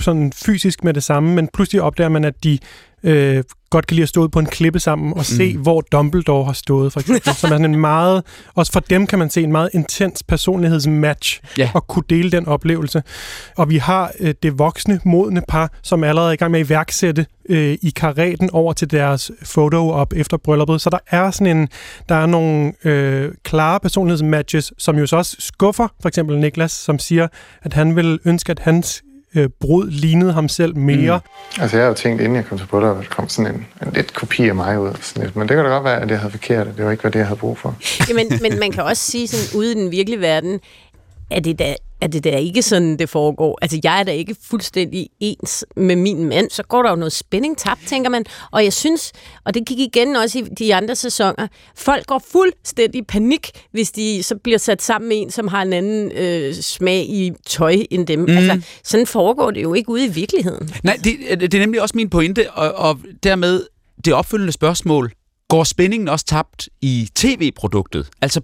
sådan 0.00 0.32
fysisk 0.32 0.84
med 0.84 0.94
det 0.94 1.02
samme, 1.02 1.34
men 1.34 1.48
pludselig 1.54 1.82
opdager 1.82 2.08
man, 2.08 2.24
at 2.24 2.44
de 2.44 2.58
øh, 3.02 3.42
godt 3.70 3.86
kan 3.86 3.94
lide 3.94 4.02
at 4.02 4.08
stå 4.08 4.20
ude 4.20 4.28
på 4.28 4.38
en 4.38 4.46
klippe 4.46 4.78
sammen 4.80 5.12
og 5.16 5.24
se, 5.24 5.54
Mm. 5.54 5.62
hvor 5.62 5.80
Dumbledore 5.92 6.44
har 6.44 6.52
stået, 6.52 6.92
for 6.92 7.00
eksempel. 7.00 7.34
Som 7.34 7.50
er 7.52 7.54
sådan 7.54 7.64
en 7.74 7.80
meget, 7.80 8.22
også 8.54 8.72
for 8.72 8.80
dem 8.80 9.06
kan 9.06 9.18
man 9.18 9.30
se 9.30 9.42
en 9.42 9.52
meget 9.52 9.70
intens 9.74 10.22
personlighedsmatch, 10.22 11.40
Ja. 11.58 11.70
og 11.74 11.86
kunne 11.86 12.02
dele 12.10 12.30
den 12.30 12.46
oplevelse. 12.48 13.02
Og 13.56 13.70
vi 13.70 13.76
har 13.76 14.12
øh, 14.20 14.34
det 14.42 14.58
voksne, 14.58 15.00
modne 15.04 15.42
par, 15.48 15.72
som 15.82 16.04
allerede 16.04 16.28
er 16.28 16.32
i 16.32 16.36
gang 16.36 16.50
med 16.52 16.60
at 16.60 16.66
iværksætte 16.66 17.26
øh, 17.48 17.78
i 17.82 17.92
karaten 17.96 18.50
over 18.52 18.72
til 18.72 18.90
deres 18.90 19.30
foto 19.42 19.90
op 19.90 20.12
efter 20.16 20.36
brylluppet. 20.36 20.80
Så 20.80 20.90
der 20.90 20.98
er 21.10 21.30
sådan 21.30 21.56
en, 21.56 21.68
der 22.08 22.14
er 22.14 22.26
nogle 22.26 22.72
øh, 22.84 23.32
klare 23.44 23.80
personlighedsmatches, 23.80 24.72
som 24.78 24.98
jo 24.98 25.06
så 25.06 25.16
også 25.16 25.36
skuffer 25.38 25.88
for 26.02 26.08
eksempel 26.08 26.38
Niklas, 26.38 26.72
som 26.72 26.98
siger, 26.98 27.28
at 27.62 27.72
han 27.72 27.96
vil 27.96 28.18
ønske, 28.24 28.50
at 28.50 28.58
hans 28.58 29.02
øh, 29.34 29.48
brud 29.60 29.90
lignede 29.90 30.32
ham 30.32 30.48
selv 30.48 30.76
mere. 30.76 31.20
Mm. 31.56 31.62
Altså, 31.62 31.76
jeg 31.76 31.84
har 31.84 31.88
jo 31.88 31.94
tænkt, 31.94 32.20
inden 32.20 32.36
jeg 32.36 32.44
kom 32.44 32.58
til 32.58 32.66
bryllup, 32.66 32.96
at 32.96 33.02
der 33.02 33.08
kom 33.08 33.28
sådan 33.28 33.54
en, 33.54 33.66
en 33.86 33.92
lidt 33.94 34.14
kopi 34.14 34.48
af 34.48 34.54
mig 34.54 34.80
ud. 34.80 34.92
Sådan 35.00 35.22
lidt. 35.22 35.36
Men 35.36 35.48
det 35.48 35.56
kan 35.56 35.64
da 35.64 35.70
godt 35.70 35.84
være, 35.84 36.00
at 36.02 36.10
jeg 36.10 36.18
havde 36.18 36.30
forkert. 36.30 36.66
Det 36.76 36.84
var 36.84 36.90
ikke, 36.90 37.00
hvad 37.00 37.10
det, 37.10 37.18
jeg 37.18 37.26
havde 37.26 37.38
brug 37.40 37.58
for. 37.58 37.76
Jamen, 38.08 38.26
men 38.42 38.58
man 38.58 38.72
kan 38.72 38.82
også 38.82 39.10
sige 39.10 39.28
sådan, 39.28 39.60
ude 39.60 39.72
i 39.72 39.74
den 39.74 39.90
virkelige 39.90 40.20
verden, 40.20 40.60
er 41.30 41.40
det 41.40 41.58
da, 41.58 41.76
er 42.00 42.06
det 42.06 42.24
da 42.24 42.36
ikke 42.36 42.62
sådan, 42.62 42.98
det 42.98 43.08
foregår. 43.08 43.58
Altså, 43.62 43.80
jeg 43.84 44.00
er 44.00 44.04
da 44.04 44.12
ikke 44.12 44.36
fuldstændig 44.42 45.08
ens 45.20 45.64
med 45.76 45.96
min 45.96 46.24
mand. 46.24 46.50
Så 46.50 46.62
går 46.62 46.82
der 46.82 46.90
jo 46.90 46.96
noget 46.96 47.12
spænding 47.12 47.58
tabt, 47.58 47.80
tænker 47.86 48.10
man. 48.10 48.24
Og 48.50 48.64
jeg 48.64 48.72
synes, 48.72 49.12
og 49.44 49.54
det 49.54 49.66
gik 49.66 49.78
igen 49.78 50.16
også 50.16 50.38
i 50.38 50.42
de 50.42 50.74
andre 50.74 50.96
sæsoner, 50.96 51.46
folk 51.76 52.06
går 52.06 52.22
fuldstændig 52.32 52.98
i 52.98 53.04
panik, 53.04 53.50
hvis 53.72 53.90
de 53.90 54.22
så 54.22 54.36
bliver 54.36 54.58
sat 54.58 54.82
sammen 54.82 55.08
med 55.08 55.22
en, 55.22 55.30
som 55.30 55.48
har 55.48 55.62
en 55.62 55.72
anden 55.72 56.12
øh, 56.12 56.54
smag 56.54 57.00
i 57.08 57.32
tøj 57.46 57.76
end 57.90 58.06
dem. 58.06 58.18
Mm. 58.18 58.36
Altså, 58.36 58.60
sådan 58.84 59.06
foregår 59.06 59.50
det 59.50 59.62
jo 59.62 59.74
ikke 59.74 59.90
ude 59.90 60.04
i 60.04 60.08
virkeligheden. 60.08 60.70
Nej, 60.82 60.98
det, 61.04 61.40
det 61.40 61.54
er 61.54 61.58
nemlig 61.58 61.82
også 61.82 61.96
min 61.96 62.10
pointe, 62.10 62.50
og, 62.50 62.72
og 62.72 62.98
dermed 63.22 63.66
det 64.04 64.12
opfølgende 64.14 64.52
spørgsmål. 64.52 65.12
Går 65.48 65.64
spændingen 65.64 66.08
også 66.08 66.24
tabt 66.24 66.68
i 66.80 67.08
tv-produktet? 67.14 68.10
Altså, 68.22 68.40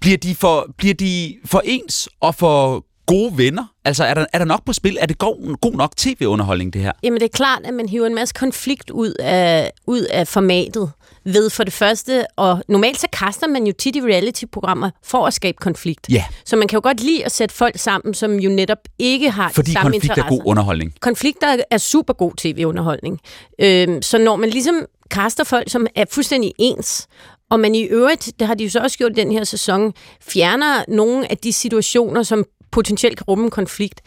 bliver 0.00 0.16
de, 0.16 0.34
for, 0.34 0.74
bliver 0.76 0.94
de 0.94 1.36
for 1.44 1.62
ens 1.64 2.08
og 2.20 2.34
for 2.34 2.84
gode 3.06 3.38
venner? 3.38 3.64
Altså, 3.84 4.04
er 4.04 4.14
der, 4.14 4.26
er 4.32 4.38
der 4.38 4.44
nok 4.44 4.64
på 4.64 4.72
spil? 4.72 4.98
Er 5.00 5.06
det 5.06 5.18
god, 5.18 5.56
god 5.60 5.72
nok 5.72 5.96
tv-underholdning, 5.96 6.72
det 6.72 6.80
her? 6.82 6.92
Jamen, 7.02 7.20
det 7.20 7.24
er 7.24 7.36
klart, 7.36 7.60
at 7.64 7.74
man 7.74 7.88
hiver 7.88 8.06
en 8.06 8.14
masse 8.14 8.34
konflikt 8.34 8.90
ud 8.90 9.10
af, 9.20 9.70
ud 9.86 10.00
af 10.00 10.28
formatet 10.28 10.90
ved 11.24 11.50
for 11.50 11.64
det 11.64 11.72
første, 11.72 12.26
og 12.36 12.62
normalt 12.68 13.00
så 13.00 13.06
kaster 13.12 13.46
man 13.46 13.66
jo 13.66 13.72
tit 13.78 13.96
i 13.96 14.00
reality-programmer 14.00 14.90
for 15.04 15.26
at 15.26 15.34
skabe 15.34 15.56
konflikt. 15.60 16.06
Ja. 16.10 16.24
Så 16.44 16.56
man 16.56 16.68
kan 16.68 16.76
jo 16.76 16.80
godt 16.82 17.00
lide 17.00 17.24
at 17.24 17.32
sætte 17.32 17.54
folk 17.54 17.78
sammen, 17.78 18.14
som 18.14 18.38
jo 18.40 18.50
netop 18.50 18.78
ikke 18.98 19.30
har 19.30 19.50
Fordi 19.54 19.72
samme 19.72 19.84
konflikt 19.90 20.04
er 20.04 20.16
interesser. 20.16 20.36
god 20.36 20.42
underholdning. 20.46 20.94
Konflikter 21.00 21.56
er 21.70 21.78
super 21.78 22.12
god 22.12 22.32
tv-underholdning. 22.36 23.20
Øhm, 23.60 24.02
så 24.02 24.18
når 24.18 24.36
man 24.36 24.50
ligesom 24.50 24.84
kaster 25.10 25.44
folk, 25.44 25.70
som 25.70 25.86
er 25.94 26.04
fuldstændig 26.10 26.52
ens, 26.58 27.06
og 27.50 27.60
man 27.60 27.74
i 27.74 27.82
øvrigt, 27.82 28.32
det 28.38 28.46
har 28.46 28.54
de 28.54 28.64
jo 28.64 28.70
så 28.70 28.80
også 28.80 28.98
gjort 28.98 29.16
den 29.16 29.32
her 29.32 29.44
sæson, 29.44 29.92
fjerner 30.20 30.84
nogle 30.88 31.30
af 31.30 31.38
de 31.38 31.52
situationer, 31.52 32.22
som 32.22 32.44
potentielt 32.76 33.16
kan 33.18 33.24
rumme 33.28 33.44
en 33.44 33.50
konflikt, 33.50 34.00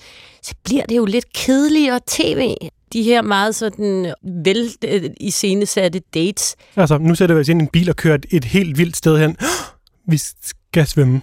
så 0.44 0.54
bliver 0.64 0.86
det 0.86 0.98
jo 0.98 1.06
lidt 1.06 1.34
kedeligere 1.34 2.00
tv. 2.08 2.54
De 2.94 3.04
her 3.04 3.22
meget 3.22 3.56
sådan 3.56 4.14
vel 4.46 4.70
øh, 4.88 5.10
iscenesatte 5.20 6.02
dates. 6.14 6.56
Altså, 6.76 6.98
nu 6.98 7.16
sætter 7.16 7.36
vi 7.36 7.42
os 7.42 7.50
ind 7.50 7.62
i 7.62 7.64
en 7.64 7.70
bil 7.74 7.90
og 7.90 7.96
kører 7.96 8.16
et, 8.16 8.26
et 8.30 8.46
helt 8.46 8.78
vildt 8.78 8.98
sted 8.98 9.18
hen. 9.20 9.38
Vi 10.12 10.18
skal 10.44 10.88
svømme. 10.88 11.22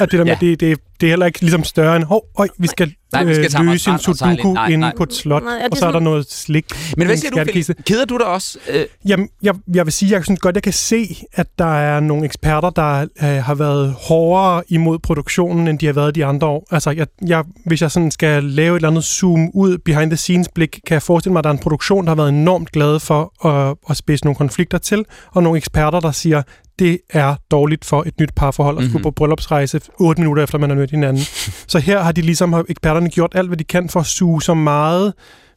Og 0.00 0.10
det 0.10 0.18
der 0.18 0.24
med, 0.24 0.32
Ja. 0.32 0.38
det, 0.40 0.60
det, 0.60 0.78
det 1.00 1.06
er 1.06 1.10
heller 1.10 1.26
ikke 1.26 1.40
ligesom 1.40 1.64
større 1.64 1.96
end, 1.96 2.04
hov, 2.04 2.24
øj, 2.38 2.48
vi 2.58 2.66
skal, 2.66 2.94
Nej, 3.14 3.24
vi 3.24 3.34
skal 3.34 3.44
øh, 3.44 3.50
tage 3.50 3.64
løse 3.64 3.90
en 3.90 3.98
sudoku 3.98 4.30
ind. 4.30 4.52
Nej, 4.52 4.68
inde 4.68 4.92
på 4.96 5.02
et 5.02 5.14
slot, 5.14 5.42
Nej, 5.42 5.68
og 5.70 5.76
så 5.76 5.86
er 5.86 5.92
der 5.92 6.00
noget 6.00 6.32
slik. 6.32 6.64
Men 6.96 7.06
hvad 7.06 7.16
siger 7.16 7.30
du. 7.30 7.36
Felix? 7.36 7.70
Keder 7.86 8.04
du 8.04 8.18
dig 8.18 8.26
også? 8.26 8.58
Øh, 8.70 8.84
Jamen, 9.08 9.28
jeg, 9.42 9.54
jeg 9.74 9.86
vil 9.86 9.92
sige, 9.92 10.12
jeg 10.12 10.24
synes 10.24 10.40
godt, 10.40 10.54
jeg 10.54 10.62
kan 10.62 10.72
se, 10.72 11.16
at 11.32 11.46
der 11.58 11.74
er 11.74 12.00
nogle 12.00 12.24
eksperter, 12.24 12.70
der 12.70 13.00
øh, 13.00 13.44
har 13.44 13.54
været 13.54 13.94
hårdere 14.08 14.62
imod 14.68 14.98
produktionen, 14.98 15.68
end 15.68 15.78
de 15.78 15.86
har 15.86 15.92
været 15.92 16.14
de 16.14 16.24
andre 16.24 16.46
år. 16.46 16.66
Altså, 16.70 16.90
jeg, 16.90 17.06
jeg, 17.26 17.44
hvis 17.66 17.82
jeg 17.82 17.90
sådan 17.90 18.10
skal 18.10 18.44
lave 18.44 18.72
et 18.72 18.78
eller 18.78 18.88
andet 18.88 19.04
zoom 19.04 19.50
ud 19.54 19.78
behind 19.78 20.10
the 20.10 20.16
scenes 20.16 20.48
blik, 20.54 20.80
kan 20.86 20.94
jeg 20.94 21.02
forestille 21.02 21.32
mig, 21.32 21.38
at 21.38 21.44
der 21.44 21.50
er 21.50 21.54
en 21.54 21.58
produktion, 21.60 22.04
der 22.04 22.10
har 22.10 22.16
været 22.16 22.28
enormt 22.28 22.72
glad 22.72 23.00
for 23.00 23.46
at, 23.48 23.76
at 23.90 23.96
spidse 23.96 24.24
nogle 24.24 24.36
konflikter 24.36 24.78
til, 24.78 25.04
og 25.32 25.42
nogle 25.42 25.56
eksperter, 25.56 26.00
der 26.00 26.12
siger, 26.12 26.42
det 26.78 26.98
er 27.10 27.34
dårligt 27.50 27.84
for 27.84 28.02
et 28.06 28.20
nyt 28.20 28.34
parforhold 28.36 28.78
at 28.78 28.84
skulle 28.84 28.94
Mhm. 28.98 29.02
på 29.02 29.10
bryllupsrejse 29.10 29.80
8 30.00 30.20
minutter 30.20 30.42
efter, 30.42 30.58
man 30.58 30.70
har 30.70 30.76
mødt 30.76 30.90
hinanden. 30.90 31.22
Så 31.72 31.78
her 31.78 32.02
har 32.02 32.12
de 32.12 32.20
ligesom, 32.22 32.52
har 32.52 32.64
eksperterne 32.68 33.08
gjort 33.10 33.32
alt, 33.34 33.48
hvad 33.48 33.56
de 33.56 33.64
kan 33.64 33.88
for 33.88 34.00
at 34.00 34.06
suge 34.06 34.42
så 34.42 34.54
meget 34.54 35.12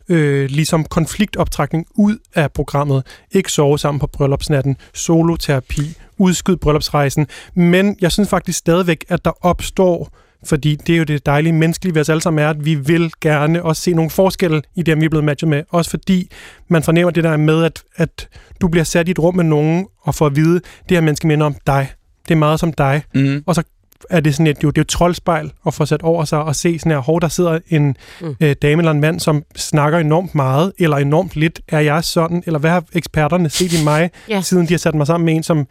øh, 0.09 0.49
ligesom 0.49 0.83
konfliktoptrækning 0.85 1.85
ud 1.95 2.17
af 2.35 2.51
programmet. 2.51 3.03
Ikke 3.31 3.51
sove 3.51 3.79
sammen 3.79 3.99
på 3.99 4.07
bryllupsnatten, 4.07 4.77
soloterapi, 4.93 5.81
udskyd 6.17 6.55
bryllupsrejsen. 6.55 7.27
Men 7.55 7.97
jeg 8.01 8.11
synes 8.11 8.29
faktisk 8.29 8.59
stadigvæk, 8.59 9.05
at 9.09 9.25
der 9.25 9.45
opstår 9.45 10.09
fordi 10.47 10.75
det 10.75 10.93
er 10.93 10.97
jo 10.97 11.03
det 11.03 11.25
dejlige 11.25 11.53
menneskelige 11.53 11.93
ved 11.95 12.01
os 12.01 12.09
alle 12.09 12.21
sammen 12.21 12.45
er, 12.45 12.49
at 12.49 12.65
vi 12.65 12.75
vil 12.75 13.11
gerne 13.21 13.63
også 13.63 13.81
se 13.81 13.93
nogle 13.93 14.09
forskelle 14.09 14.61
i 14.75 14.81
dem, 14.81 14.99
vi 15.01 15.05
er 15.05 15.09
blevet 15.09 15.23
matchet 15.23 15.49
med. 15.49 15.63
Også 15.69 15.89
fordi 15.89 16.31
man 16.67 16.83
fornemmer 16.83 17.11
det 17.11 17.23
der 17.23 17.37
med, 17.37 17.63
at, 17.63 17.83
at 17.95 18.27
du 18.61 18.67
bliver 18.67 18.83
sat 18.83 19.07
i 19.07 19.11
et 19.11 19.19
rum 19.19 19.35
med 19.35 19.43
nogen 19.43 19.87
og 20.01 20.15
får 20.15 20.25
at 20.25 20.35
vide, 20.35 20.53
det 20.89 20.97
her 20.97 21.01
menneske 21.01 21.27
minder 21.27 21.45
om 21.45 21.55
dig. 21.67 21.91
Det 22.27 22.33
er 22.33 22.37
meget 22.37 22.59
som 22.59 22.73
dig. 22.73 23.03
mm. 23.15 23.43
Og 23.45 23.55
så 23.55 23.63
er 24.09 24.19
det 24.19 24.35
sådan 24.35 24.47
et, 24.47 24.63
jo, 24.63 24.69
det 24.69 24.77
er 24.77 24.81
jo 24.81 24.81
et 24.81 24.87
troldspejl 24.87 25.51
at 25.67 25.73
få 25.73 25.85
sat 25.85 26.01
over 26.01 26.25
sig 26.25 26.43
og 26.43 26.55
se 26.55 26.79
sådan 26.79 26.91
her, 26.91 27.01
hvor 27.01 27.19
der 27.19 27.27
sidder 27.27 27.59
en 27.69 27.95
Mm. 28.21 28.35
øh, 28.41 28.55
dame 28.61 28.81
eller 28.81 28.91
en 28.91 29.01
mand, 29.01 29.19
som 29.19 29.43
snakker 29.55 29.99
enormt 29.99 30.35
meget, 30.35 30.73
eller 30.79 30.97
enormt 30.97 31.35
lidt. 31.35 31.61
Er 31.67 31.79
jeg 31.79 32.03
sådan? 32.03 32.43
Eller 32.45 32.59
hvad 32.59 32.69
har 32.69 32.83
eksperterne 32.93 33.49
set 33.49 33.73
i 33.81 33.83
mig, 33.83 34.09
ja. 34.29 34.41
siden 34.41 34.67
de 34.67 34.73
har 34.73 34.77
sat 34.77 34.95
mig 34.95 35.07
sammen 35.07 35.25
med 35.25 35.35
en, 35.35 35.43
som 35.43 35.67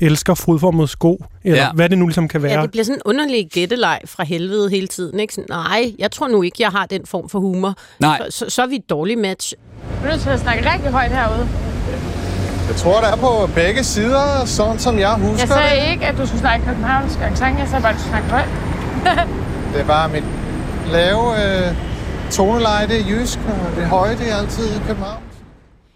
elsker 0.00 0.34
fodformede 0.34 0.88
sko? 0.88 1.24
Eller 1.44 1.62
Ja. 1.62 1.72
hvad 1.72 1.88
det 1.88 1.98
nu 1.98 2.06
ligesom 2.06 2.28
kan 2.28 2.42
være. 2.42 2.52
Ja, 2.56 2.62
det 2.62 2.70
bliver 2.70 2.84
sådan 2.84 2.96
en 2.98 3.02
underlig 3.04 3.48
gætteleg 3.52 4.00
fra 4.06 4.24
helvede 4.24 4.70
hele 4.70 4.86
tiden. 4.86 5.20
Ikke? 5.20 5.34
Sådan, 5.34 5.46
nej, 5.48 5.92
jeg 5.98 6.10
tror 6.10 6.28
nu 6.28 6.42
ikke, 6.42 6.56
jeg 6.60 6.70
har 6.70 6.86
den 6.86 7.06
form 7.06 7.28
for 7.28 7.38
humor. 7.40 7.74
Nej. 8.00 8.20
Så, 8.30 8.38
så, 8.38 8.50
så 8.50 8.62
er 8.62 8.66
vi 8.66 8.74
et 8.76 8.90
dårligt 8.90 9.20
match. 9.20 9.54
Du 10.02 10.06
er 10.06 10.10
nødt 10.10 10.20
til 10.22 10.30
at 10.30 10.40
snakke 10.40 10.72
rigtig 10.72 10.90
højt 10.90 11.10
herude. 11.10 11.48
Jeg 12.68 12.76
tror, 12.76 13.00
det 13.00 13.08
er 13.10 13.16
på 13.16 13.50
begge 13.54 13.84
sider, 13.84 14.44
sådan 14.44 14.78
som 14.78 14.98
jeg 14.98 15.14
husker 15.14 15.38
Jeg 15.38 15.48
sagde 15.70 15.92
ikke, 15.92 16.06
at 16.06 16.16
du 16.18 16.26
skulle 16.26 16.40
snakke 16.40 16.66
københavnsk 16.66 17.18
accent. 17.20 17.58
Jeg 17.58 17.68
sagde 17.68 17.82
bare, 17.82 17.92
at 17.92 17.98
du 17.98 18.02
skulle 18.02 18.18
snakke 18.18 18.28
højt. 18.30 18.48
Det 19.72 19.80
er 19.80 19.86
bare 19.86 20.08
mit 20.08 20.24
lave 20.92 21.22
øh, 21.44 21.74
toneleje, 22.30 22.86
det 22.88 23.00
er 23.00 23.04
jysk, 23.08 23.38
og 23.38 23.76
det 23.76 23.86
høje, 23.86 24.16
det 24.16 24.30
er 24.32 24.36
altid 24.36 24.68
København. 24.86 25.22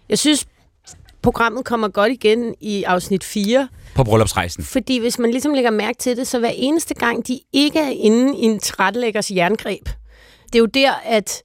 Jeg 0.09 0.19
synes, 0.19 0.45
programmet 1.23 1.65
kommer 1.65 1.87
godt 1.87 2.11
igen 2.11 2.55
i 2.61 2.83
afsnit 2.83 3.23
4, 3.23 3.67
På 3.95 4.03
bryllupsrejsen. 4.03 4.63
fordi 4.63 4.99
hvis 4.99 5.19
man 5.19 5.31
ligesom 5.31 5.53
lægger 5.53 5.71
mærke 5.71 5.97
til 5.97 6.17
det, 6.17 6.27
så 6.27 6.39
hver 6.39 6.51
eneste 6.55 6.93
gang, 6.93 7.27
de 7.27 7.39
ikke 7.53 7.79
er 7.79 7.89
inde 7.89 8.37
i 8.37 8.41
en 8.43 8.59
trætlæggers 8.59 9.31
jerngreb, 9.31 9.85
det 10.45 10.55
er 10.55 10.59
jo 10.59 10.65
der, 10.65 10.91
at 11.05 11.41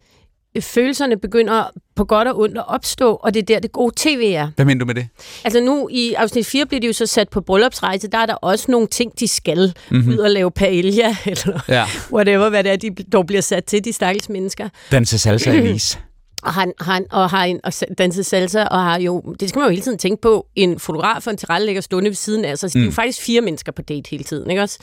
følelserne 0.61 1.17
begynder 1.19 1.65
på 1.97 2.05
godt 2.05 2.29
og 2.29 2.39
ondt 2.39 2.59
at 2.59 2.65
opstå, 2.69 3.13
og 3.15 3.35
det 3.35 3.41
er 3.41 3.45
der, 3.45 3.59
det 3.61 3.73
gode 3.73 3.93
tv 3.97 4.33
er. 4.35 4.49
Hvad 4.57 4.65
mener 4.65 4.79
du 4.79 4.85
med 4.87 4.95
det? 4.95 5.09
Altså 5.45 5.61
nu 5.61 5.89
i 5.93 6.13
afsnit 6.15 6.47
4 6.47 6.67
bliver 6.67 6.81
de 6.81 6.87
jo 6.87 6.93
så 6.93 7.07
sat 7.07 7.29
på 7.29 7.41
bryllupsrejse, 7.41 8.09
der 8.09 8.19
er 8.19 8.27
der 8.27 8.35
også 8.35 8.71
nogle 8.71 8.87
ting, 8.87 9.13
de 9.21 9.29
skal 9.29 9.75
mm-hmm. 9.91 10.13
ud 10.13 10.19
og 10.19 10.31
lave 10.31 10.51
paella, 10.51 11.17
eller 11.27 11.61
Ja. 11.69 11.85
whatever, 12.13 12.49
hvad 12.49 12.65
det 12.65 12.73
er, 12.73 12.77
de 12.77 12.91
dog 13.13 13.27
bliver 13.27 13.41
sat 13.43 13.65
til, 13.65 13.85
de 13.85 13.93
stakkels 13.93 14.29
mennesker. 14.29 14.69
Danse 14.93 15.19
salsa 15.19 15.53
i 15.53 15.61
vis. 15.61 15.99
Og 16.47 16.53
har, 16.53 16.73
har, 16.81 17.03
og 17.11 17.31
har 17.31 17.45
en, 17.45 17.61
og 17.65 17.73
danset 17.99 18.27
salsa, 18.27 18.65
og 18.65 18.83
har 18.83 19.01
jo, 19.01 19.21
det 19.41 19.49
skal 19.49 19.59
man 19.59 19.67
jo 19.67 19.71
hele 19.71 19.83
tiden 19.83 19.99
tænke 19.99 20.21
på, 20.21 20.47
en 20.55 20.79
fotograf 20.79 21.27
og 21.27 21.31
en 21.31 21.37
tilrettelægger 21.37 21.83
stående 21.83 22.11
ved 22.11 22.15
siden 22.15 22.45
af 22.45 22.59
sig. 22.59 22.71
Så 22.71 22.79
mm. 22.79 22.83
de 22.83 22.85
er 22.85 22.91
jo 22.91 22.95
faktisk 22.95 23.21
fire 23.21 23.41
mennesker 23.41 23.73
på 23.73 23.83
date 23.83 24.11
hele 24.11 24.25
tiden, 24.25 24.51
ikke 24.51 24.63
også? 24.63 24.79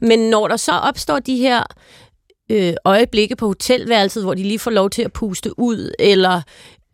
Men 0.00 0.18
når 0.18 0.48
der 0.48 0.56
så 0.56 0.72
opstår 0.72 1.18
de 1.18 1.36
her 1.36 1.62
øh, 2.50 2.74
øjeblikke 2.84 3.36
på 3.36 3.46
hotelværelset, 3.46 4.22
hvor 4.22 4.34
de 4.34 4.42
lige 4.42 4.58
får 4.58 4.70
lov 4.70 4.90
til 4.90 5.02
at 5.02 5.12
puste 5.12 5.58
ud, 5.58 5.94
eller 5.98 6.42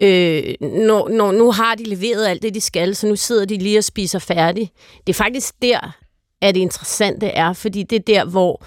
øh, 0.02 0.54
når, 0.60 1.08
når 1.08 1.32
nu 1.32 1.52
har 1.52 1.74
de 1.74 1.84
leveret 1.84 2.26
alt 2.26 2.42
det, 2.42 2.54
de 2.54 2.60
skal, 2.60 2.96
så 2.96 3.06
nu 3.06 3.16
sidder 3.16 3.44
de 3.44 3.58
lige 3.58 3.78
og 3.78 3.84
spiser 3.84 4.18
færdig. 4.18 4.70
Det 5.06 5.12
er 5.12 5.16
faktisk 5.16 5.54
der, 5.62 5.96
at 6.42 6.54
det 6.54 6.60
interessante 6.60 7.26
er, 7.26 7.52
fordi 7.52 7.82
det 7.82 7.96
er 7.96 8.02
der, 8.14 8.24
hvor 8.24 8.64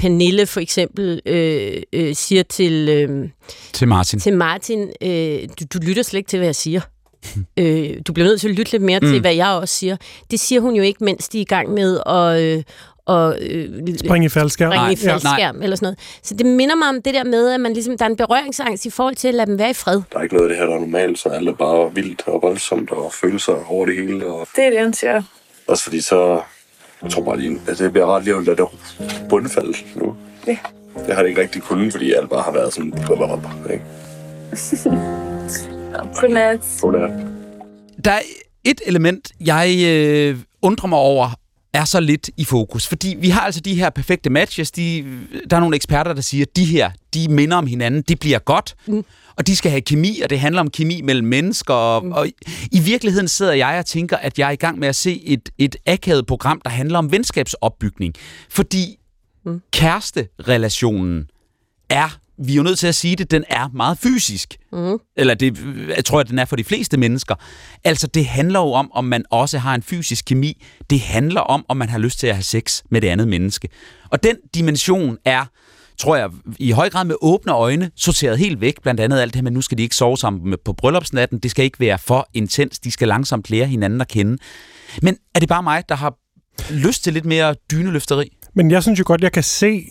Pernille 0.00 0.46
for 0.46 0.60
eksempel 0.60 1.20
øh, 1.26 1.82
øh, 1.92 2.14
siger 2.14 2.42
til... 2.42 2.88
Øh, 2.88 3.28
Til 3.72 3.88
Martin. 3.88 4.20
til 4.20 4.36
Martin, 4.36 4.88
øh, 5.02 5.38
du, 5.60 5.64
du 5.74 5.78
lytter 5.86 6.02
slet 6.02 6.18
ikke 6.18 6.28
til, 6.28 6.38
hvad 6.38 6.46
jeg 6.48 6.56
siger. 6.56 6.80
øh, 7.60 7.90
du 8.06 8.12
bliver 8.12 8.28
nødt 8.28 8.40
til 8.40 8.48
at 8.48 8.54
lytte 8.54 8.72
lidt 8.72 8.82
mere 8.82 9.00
mm. 9.00 9.06
til, 9.08 9.20
hvad 9.20 9.34
jeg 9.34 9.48
også 9.48 9.74
siger. 9.74 9.96
Det 10.30 10.40
siger 10.40 10.60
hun 10.60 10.74
jo 10.74 10.82
ikke, 10.82 11.04
mens 11.04 11.28
de 11.28 11.38
er 11.38 11.42
i 11.42 11.44
gang 11.44 11.70
med 11.70 12.00
at... 12.06 12.42
Øh, 12.42 12.62
og, 13.06 13.38
øh, 13.42 13.68
Spring 14.04 14.24
i 14.24 14.28
faldskærm. 14.28 14.70
springe 14.72 14.92
i 14.92 14.94
Nej, 14.94 14.96
faldskærm 14.96 15.62
eller 15.62 15.76
sådan 15.76 15.86
noget. 15.86 15.98
Så 16.22 16.34
det 16.34 16.46
minder 16.46 16.74
mig 16.74 16.88
om 16.88 17.02
det 17.02 17.14
der 17.14 17.24
med, 17.24 17.50
at 17.50 17.60
man 17.60 17.72
ligesom, 17.72 17.98
der 17.98 18.04
er 18.04 18.08
en 18.08 18.16
berøringsangst 18.16 18.86
i 18.86 18.90
forhold 18.90 19.14
til 19.14 19.28
at 19.28 19.34
lade 19.34 19.46
dem 19.50 19.58
være 19.58 19.70
i 19.70 19.74
fred. 19.74 20.00
Der 20.12 20.18
er 20.18 20.22
ikke 20.22 20.34
noget 20.34 20.48
af 20.50 20.56
det 20.56 20.58
her, 20.58 20.66
der 20.66 20.74
er 20.76 20.80
normalt, 20.80 21.18
så 21.18 21.28
alt 21.28 21.48
er 21.48 21.52
bare 21.52 21.94
vildt 21.94 22.22
og 22.26 22.42
voldsomt 22.42 22.90
og 22.90 23.12
følelser 23.12 23.70
over 23.70 23.86
det 23.86 23.94
hele. 23.96 24.26
Og 24.26 24.48
Det 24.56 24.64
er 24.64 24.70
det, 24.70 24.78
han 24.78 24.92
siger. 24.94 25.22
også 25.68 25.84
fordi 25.84 26.00
så, 26.00 26.40
jeg 27.02 27.10
tror 27.10 27.24
bare 27.24 27.40
lige, 27.40 27.60
at 27.68 27.78
det 27.78 27.92
bliver 27.92 28.16
ret 28.16 28.24
lige 28.24 28.36
det 28.46 28.56
bundfalde 29.28 29.74
nu. 29.94 30.16
Ja. 30.46 30.56
Det 31.06 31.14
har 31.14 31.22
det 31.22 31.28
ikke 31.28 31.40
rigtig 31.40 31.62
kunnet, 31.62 31.92
fordi 31.92 32.12
alt 32.12 32.30
bare 32.30 32.42
har 32.42 32.52
været 32.52 32.72
sådan, 32.72 32.92
ikke? 33.72 33.84
Godnat. 36.20 36.60
Godnat. 36.80 37.10
Der 38.04 38.10
er 38.10 38.20
et 38.64 38.80
element, 38.86 39.32
jeg 39.40 39.76
øh, 39.86 40.38
undrer 40.62 40.88
mig 40.88 40.98
over, 40.98 41.28
er 41.72 41.84
så 41.84 42.00
lidt 42.00 42.30
i 42.36 42.44
fokus. 42.44 42.86
Fordi 42.86 43.16
vi 43.18 43.28
har 43.28 43.40
altså 43.40 43.60
de 43.60 43.74
her 43.74 43.90
perfekte 43.90 44.30
matches. 44.30 44.70
De, 44.70 45.04
der 45.50 45.56
er 45.56 45.60
nogle 45.60 45.76
eksperter, 45.76 46.12
der 46.12 46.20
siger, 46.20 46.44
at 46.44 46.56
de 46.56 46.64
her, 46.64 46.90
de 47.14 47.28
minder 47.28 47.56
om 47.56 47.66
hinanden. 47.66 48.02
Det 48.02 48.20
bliver 48.20 48.38
godt. 48.38 48.74
Mm. 48.86 49.04
Og 49.36 49.46
de 49.46 49.56
skal 49.56 49.70
have 49.70 49.80
kemi, 49.80 50.20
og 50.20 50.30
det 50.30 50.40
handler 50.40 50.60
om 50.60 50.70
kemi 50.70 51.00
mellem 51.00 51.28
mennesker. 51.28 51.74
Og, 51.74 52.04
mm. 52.04 52.12
og 52.12 52.28
i, 52.28 52.32
i 52.72 52.80
virkeligheden 52.80 53.28
sidder 53.28 53.52
jeg 53.52 53.78
og 53.78 53.86
tænker, 53.86 54.16
at 54.16 54.38
jeg 54.38 54.46
er 54.46 54.50
i 54.50 54.56
gang 54.56 54.78
med 54.78 54.88
at 54.88 54.96
se 54.96 55.22
et, 55.24 55.48
et 55.58 55.76
akavet 55.86 56.26
program, 56.26 56.60
der 56.64 56.70
handler 56.70 56.98
om 56.98 57.12
venskabsopbygning. 57.12 58.14
Fordi 58.48 58.98
mm. 59.44 59.60
kæresterelationen 59.72 61.26
er, 61.90 62.18
vi 62.44 62.52
er 62.52 62.56
jo 62.56 62.62
nødt 62.62 62.78
til 62.78 62.86
at 62.86 62.94
sige 62.94 63.16
det, 63.16 63.30
den 63.30 63.44
er 63.48 63.68
meget 63.74 63.98
fysisk. 63.98 64.56
Mm. 64.72 64.98
Eller 65.16 65.34
det, 65.34 65.58
jeg 65.96 66.04
tror, 66.04 66.20
at 66.20 66.28
den 66.28 66.38
er 66.38 66.44
for 66.44 66.56
de 66.56 66.64
fleste 66.64 66.96
mennesker. 66.96 67.34
Altså, 67.84 68.06
det 68.06 68.26
handler 68.26 68.60
jo 68.60 68.72
om, 68.72 68.90
om 68.94 69.04
man 69.04 69.24
også 69.30 69.58
har 69.58 69.74
en 69.74 69.82
fysisk 69.82 70.24
kemi. 70.24 70.62
Det 70.90 71.00
handler 71.00 71.40
om, 71.40 71.64
om 71.68 71.76
man 71.76 71.88
har 71.88 71.98
lyst 71.98 72.18
til 72.18 72.26
at 72.26 72.34
have 72.34 72.42
sex 72.42 72.82
med 72.90 73.00
det 73.00 73.08
andet 73.08 73.28
menneske. 73.28 73.68
Og 74.10 74.22
den 74.22 74.36
dimension 74.54 75.16
er, 75.24 75.44
tror 75.98 76.16
jeg, 76.16 76.30
i 76.58 76.70
høj 76.70 76.90
grad 76.90 77.04
med 77.04 77.14
åbne 77.20 77.52
øjne, 77.52 77.90
sorteret 77.96 78.38
helt 78.38 78.60
væk. 78.60 78.82
Blandt 78.82 79.00
andet 79.00 79.20
alt 79.20 79.32
det 79.34 79.36
her 79.38 79.42
med, 79.42 79.50
nu 79.50 79.60
skal 79.60 79.78
de 79.78 79.82
ikke 79.82 79.96
sove 79.96 80.16
sammen 80.18 80.50
med- 80.50 80.58
på 80.64 80.72
bryllupsnatten. 80.72 81.38
Det 81.38 81.50
skal 81.50 81.64
ikke 81.64 81.80
være 81.80 81.98
for 81.98 82.28
intens. 82.34 82.78
De 82.78 82.90
skal 82.90 83.08
langsomt 83.08 83.50
lære 83.50 83.66
hinanden 83.66 84.00
at 84.00 84.08
kende. 84.08 84.38
Men 85.02 85.16
er 85.34 85.40
det 85.40 85.48
bare 85.48 85.62
mig, 85.62 85.84
der 85.88 85.94
har 85.94 86.14
lyst 86.72 87.04
til 87.04 87.12
lidt 87.12 87.24
mere 87.24 87.54
dyneløfteri? 87.70 88.36
Men 88.54 88.70
jeg 88.70 88.82
synes 88.82 88.98
jo 88.98 89.04
godt, 89.06 89.20
jeg 89.22 89.32
kan 89.32 89.42
se, 89.42 89.84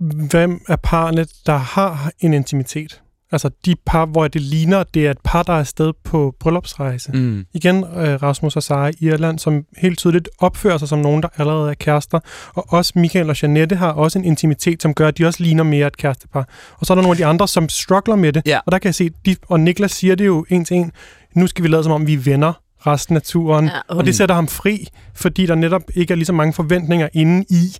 hvem 0.00 0.60
af 0.68 0.80
parerne, 0.80 1.26
der 1.46 1.56
har 1.56 2.10
en 2.20 2.34
intimitet. 2.34 3.02
Altså 3.32 3.50
de 3.66 3.74
par, 3.86 4.06
hvor 4.06 4.28
det 4.28 4.40
ligner, 4.40 4.82
det 4.82 5.06
er 5.06 5.10
et 5.10 5.18
par, 5.24 5.42
der 5.42 5.52
er 5.52 5.58
afsted 5.58 5.92
på 6.04 6.34
bryllupsrejse. 6.40 7.12
Mm. 7.12 7.46
Igen 7.52 7.76
øh, 7.76 8.22
Rasmus 8.22 8.56
og 8.56 8.62
Sara 8.62 8.88
i 8.88 8.94
Irland, 9.00 9.38
som 9.38 9.64
helt 9.78 9.98
tydeligt 9.98 10.28
opfører 10.38 10.78
sig 10.78 10.88
som 10.88 10.98
nogen, 10.98 11.22
der 11.22 11.28
allerede 11.38 11.70
er 11.70 11.74
kærester. 11.74 12.20
Og 12.54 12.66
også 12.68 12.92
Michael 12.96 13.30
og 13.30 13.42
Janette 13.42 13.76
har 13.76 13.92
også 13.92 14.18
en 14.18 14.24
intimitet, 14.24 14.82
som 14.82 14.94
gør, 14.94 15.08
at 15.08 15.18
de 15.18 15.26
også 15.26 15.42
ligner 15.42 15.64
mere 15.64 15.86
et 15.86 15.96
kærestepar. 15.96 16.48
Og 16.78 16.86
så 16.86 16.92
er 16.92 16.94
der 16.94 17.02
nogle 17.02 17.12
af 17.12 17.16
de 17.16 17.26
andre, 17.26 17.48
som 17.48 17.68
struggler 17.68 18.16
med 18.16 18.32
det. 18.32 18.42
Ja. 18.46 18.58
Og 18.66 18.72
der 18.72 18.78
kan 18.78 18.86
jeg 18.86 18.94
se, 18.94 19.10
de, 19.26 19.36
og 19.48 19.60
Niklas 19.60 19.92
siger 19.92 20.14
det 20.14 20.26
jo 20.26 20.46
en 20.48 20.64
til 20.64 20.76
en, 20.76 20.92
nu 21.34 21.46
skal 21.46 21.62
vi 21.62 21.68
lade 21.68 21.82
som 21.82 21.92
om, 21.92 22.06
vi 22.06 22.12
er 22.12 22.18
venner 22.18 22.52
resten 22.86 23.16
af 23.16 23.22
turen. 23.22 23.64
Ja, 23.64 23.70
okay. 23.88 23.98
og 23.98 24.06
det 24.06 24.16
sætter 24.16 24.34
ham 24.34 24.48
fri, 24.48 24.88
fordi 25.14 25.46
der 25.46 25.54
netop 25.54 25.82
ikke 25.94 26.12
er 26.12 26.16
lige 26.16 26.26
så 26.26 26.32
mange 26.32 26.52
forventninger 26.52 27.08
inde 27.12 27.44
i 27.50 27.76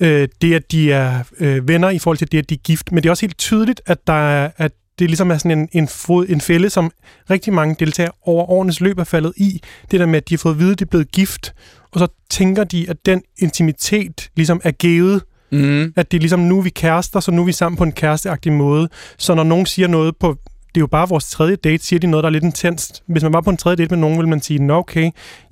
øh, 0.00 0.28
det, 0.42 0.54
at 0.54 0.72
de 0.72 0.92
er 0.92 1.22
øh, 1.38 1.68
venner 1.68 1.90
i 1.90 1.98
forhold 1.98 2.18
til 2.18 2.32
det, 2.32 2.38
at 2.38 2.50
de 2.50 2.54
er 2.54 2.58
gift. 2.58 2.92
Men 2.92 3.02
det 3.02 3.08
er 3.08 3.10
også 3.10 3.26
helt 3.26 3.38
tydeligt, 3.38 3.80
at, 3.86 4.06
der 4.06 4.12
er, 4.12 4.50
at 4.56 4.72
det 4.98 5.10
ligesom 5.10 5.30
er 5.30 5.38
sådan 5.38 5.58
en, 5.58 5.68
en, 5.72 5.88
fod, 5.88 6.26
en 6.28 6.40
fælde, 6.40 6.70
som 6.70 6.90
rigtig 7.30 7.52
mange 7.52 7.76
deltagere 7.78 8.12
over 8.22 8.50
årenes 8.50 8.80
løb 8.80 8.98
er 8.98 9.04
faldet 9.04 9.32
i. 9.36 9.60
Det 9.90 10.00
der 10.00 10.06
med, 10.06 10.16
at 10.16 10.28
de 10.28 10.34
har 10.34 10.38
fået 10.38 10.52
at 10.54 10.58
vide, 10.58 10.72
at 10.72 10.78
de 10.78 10.84
er 10.84 10.88
blevet 10.90 11.12
gift, 11.12 11.54
og 11.92 11.98
så 12.00 12.06
tænker 12.30 12.64
de, 12.64 12.90
at 12.90 12.96
den 13.06 13.22
intimitet 13.38 14.30
ligesom 14.36 14.60
er 14.64 14.70
givet, 14.70 15.22
Mm. 15.52 15.92
at 15.96 16.10
det 16.12 16.18
er 16.18 16.20
ligesom, 16.20 16.40
nu 16.40 16.58
er 16.58 16.62
vi 16.62 16.70
kærester, 16.70 17.20
så 17.20 17.30
nu 17.30 17.42
er 17.42 17.46
vi 17.46 17.52
sammen 17.52 17.76
på 17.76 17.84
en 17.84 17.92
kæresteagtig 17.92 18.52
måde. 18.52 18.88
Så 19.18 19.34
når 19.34 19.44
nogen 19.44 19.66
siger 19.66 19.88
noget 19.88 20.14
på, 20.20 20.36
det 20.74 20.80
er 20.80 20.82
jo 20.82 20.86
bare 20.86 21.08
vores 21.08 21.30
tredje 21.30 21.56
date, 21.56 21.84
siger 21.84 22.00
de 22.00 22.06
noget, 22.06 22.22
der 22.24 22.28
er 22.28 22.32
lidt 22.32 22.44
intenst. 22.44 23.02
Hvis 23.06 23.22
man 23.22 23.32
var 23.32 23.40
på 23.40 23.50
en 23.50 23.56
tredje 23.56 23.76
date 23.76 23.90
med 23.90 23.98
nogen, 23.98 24.16
ville 24.18 24.28
man 24.30 24.40
sige, 24.42 24.58
nå 24.62 24.74
okay, 24.76 25.02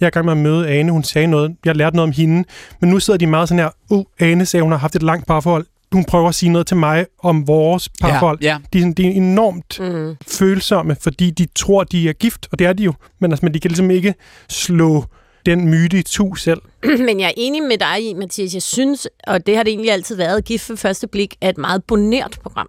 jeg 0.00 0.06
er 0.06 0.06
i 0.06 0.10
gang 0.10 0.24
med 0.24 0.32
at 0.32 0.38
møde 0.38 0.68
Ane, 0.68 0.92
hun 0.92 1.04
sagde 1.04 1.26
noget, 1.26 1.56
jeg 1.64 1.70
har 1.70 1.74
lært 1.74 1.94
noget 1.94 2.08
om 2.08 2.12
hende. 2.12 2.44
Men 2.80 2.90
nu 2.90 3.00
sidder 3.00 3.18
de 3.18 3.26
meget 3.26 3.48
sådan 3.48 3.64
her, 3.64 3.70
uh, 3.90 4.04
Ane 4.20 4.46
sagde, 4.46 4.62
hun 4.62 4.72
har 4.72 4.78
haft 4.78 4.96
et 4.96 5.02
langt 5.02 5.26
parforhold, 5.26 5.66
hun 5.92 6.04
prøver 6.04 6.28
at 6.28 6.34
sige 6.34 6.50
noget 6.52 6.66
til 6.66 6.76
mig 6.76 7.06
om 7.22 7.46
vores 7.46 7.88
parforhold. 8.00 8.38
Ja, 8.42 8.46
ja. 8.52 8.58
De, 8.72 8.78
er 8.78 8.82
sådan- 8.82 8.92
de 8.92 9.06
er 9.06 9.10
enormt 9.12 9.80
Mm. 9.80 10.16
følsomme, 10.28 10.96
fordi 11.00 11.30
de 11.30 11.46
tror, 11.54 11.84
de 11.84 12.08
er 12.08 12.12
gift, 12.12 12.48
og 12.52 12.58
det 12.58 12.66
er 12.66 12.72
de 12.72 12.82
jo. 12.84 12.92
Men, 13.20 13.32
altså, 13.32 13.46
men 13.46 13.54
de 13.54 13.60
kan 13.60 13.68
ligesom 13.70 13.90
ikke 13.90 14.14
slå 14.48 15.04
den 15.46 15.68
myte 15.68 15.98
i 15.98 16.02
tu 16.02 16.34
selv. 16.34 16.60
Men 17.06 17.20
jeg 17.20 17.26
er 17.26 17.32
enig 17.36 17.62
med 17.62 17.78
dig 17.78 18.10
i, 18.10 18.14
Mathias. 18.14 18.54
Jeg 18.54 18.62
synes, 18.62 19.08
og 19.26 19.46
det 19.46 19.56
har 19.56 19.62
det 19.62 19.70
egentlig 19.70 19.92
altid 19.92 20.16
været, 20.16 20.44
Gift 20.44 20.70
ved 20.70 20.76
første 20.76 21.06
blik 21.06 21.34
er 21.40 21.48
et 21.48 21.58
meget 21.58 21.84
bonert 21.84 22.38
program. 22.42 22.68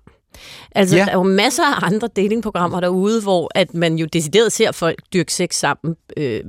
Altså, 0.76 0.96
Ja. 0.98 1.06
der 1.06 1.10
er 1.12 1.16
jo 1.16 1.24
masser 1.24 1.64
af 1.64 1.84
andre 1.88 2.08
datingprogrammer 2.16 2.80
derude, 2.80 3.22
hvor 3.22 3.52
at 3.56 3.74
man 3.74 3.96
jo 3.96 4.06
decideret 4.06 4.52
ser 4.52 4.72
folk 4.72 5.00
dyrke 5.14 5.34
sex 5.34 5.56
sammen. 5.56 5.96
Øh, 6.18 6.42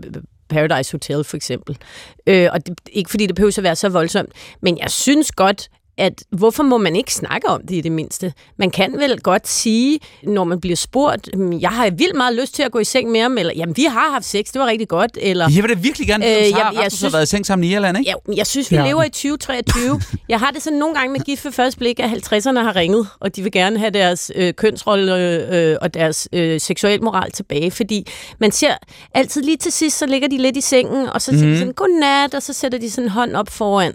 Paradise 0.49 0.93
Hotel 0.93 1.25
for 1.25 1.37
eksempel. 1.37 1.79
Øh, 2.27 2.49
og 2.53 2.67
det, 2.67 2.81
ikke 2.93 3.11
fordi 3.11 3.27
det 3.27 3.35
behøver 3.35 3.59
at 3.59 3.62
være 3.65 3.77
så 3.77 3.89
voldsomt, 3.89 4.31
men 4.62 4.79
jeg 4.79 4.91
synes 4.91 5.33
godt, 5.33 5.69
at 5.99 6.25
hvorfor 6.31 6.63
må 6.63 6.79
man 6.79 6.97
ikke 6.97 7.15
snakke 7.15 7.49
om 7.49 7.61
det 7.69 7.75
i 7.77 7.81
det 7.81 7.93
mindste? 7.93 8.33
Man 8.59 8.71
kan 8.71 8.93
vel 8.99 9.21
godt 9.21 9.49
sige, 9.49 9.99
når 10.23 10.45
man 10.45 10.61
bliver 10.61 10.77
spurgt, 10.77 11.29
"Hmm, 11.35 11.61
jeg 11.61 11.71
har 11.71 11.91
vildt 11.91 12.17
meget 12.17 12.35
lyst 12.41 12.55
til 12.55 12.63
at 12.63 12.73
gå 12.73 12.79
i 12.79 12.85
seng 12.85 13.11
med 13.11 13.21
ham, 13.21 13.39
eller 13.39 13.53
jamen, 13.57 13.77
vi 13.77 13.85
har 13.85 14.11
haft 14.11 14.25
sex, 14.25 14.45
det 14.53 14.61
var 14.61 14.67
rigtig 14.67 14.89
godt, 14.89 15.19
eller... 15.21 15.49
Jeg 15.57 15.63
vil 15.63 15.71
da 15.71 15.81
virkelig 15.81 16.09
gerne 16.09 16.27
Øh, 16.27 16.31
jeg- 16.31 16.51
jeg 16.51 16.65
Rasmus 16.67 16.93
synes- 16.93 17.03
har 17.03 17.11
været 17.19 17.23
i 17.23 17.27
seng 17.31 17.47
sammen 17.47 17.65
i 17.65 17.73
Irland, 17.75 17.99
ikke? 17.99 18.11
Ja, 18.29 18.35
jeg 18.37 18.47
synes, 18.47 18.71
vi 18.71 18.77
Ja. 18.77 18.87
lever 18.87 19.03
i 19.03 19.09
2023. 19.09 20.01
Jeg 20.29 20.39
har 20.39 20.51
det 20.51 20.63
sådan 20.63 20.79
nogle 20.79 20.95
gange 20.95 21.13
med 21.13 21.21
gift 21.21 21.45
ved 21.45 21.53
første 21.53 21.79
blik, 21.79 22.01
at 22.01 22.11
50'erne 22.11 22.59
har 22.63 22.77
ringet, 22.77 23.07
og 23.21 23.37
de 23.37 23.43
vil 23.43 23.53
gerne 23.53 23.79
have 23.79 23.91
deres 23.91 24.31
øh, 24.35 24.55
kønsrolle 24.55 25.17
øh, 25.57 25.77
og 25.81 25.95
deres 25.95 26.29
øh, 26.33 26.61
seksualmoral 26.61 27.31
tilbage, 27.31 27.71
fordi 27.71 28.07
man 28.39 28.53
ser 28.53 28.75
altid 29.15 29.43
lige 29.43 29.57
til 29.57 29.73
sidst, 29.73 29.99
så 29.99 30.07
ligger 30.07 30.29
de 30.29 30.39
lidt 30.39 30.57
i 30.57 30.61
sengen, 30.61 31.09
og 31.09 31.23
så 31.23 31.31
siger 31.31 31.43
Mhm. 31.45 31.53
de 31.53 31.59
sådan, 31.59 31.73
godnat, 31.73 32.35
og 32.35 32.43
så 32.43 32.53
sætter 32.53 32.79
de 32.79 32.91
sådan 32.91 33.05
en 33.05 33.11
hånd 33.11 33.37
op 33.37 33.49
foran. 33.51 33.95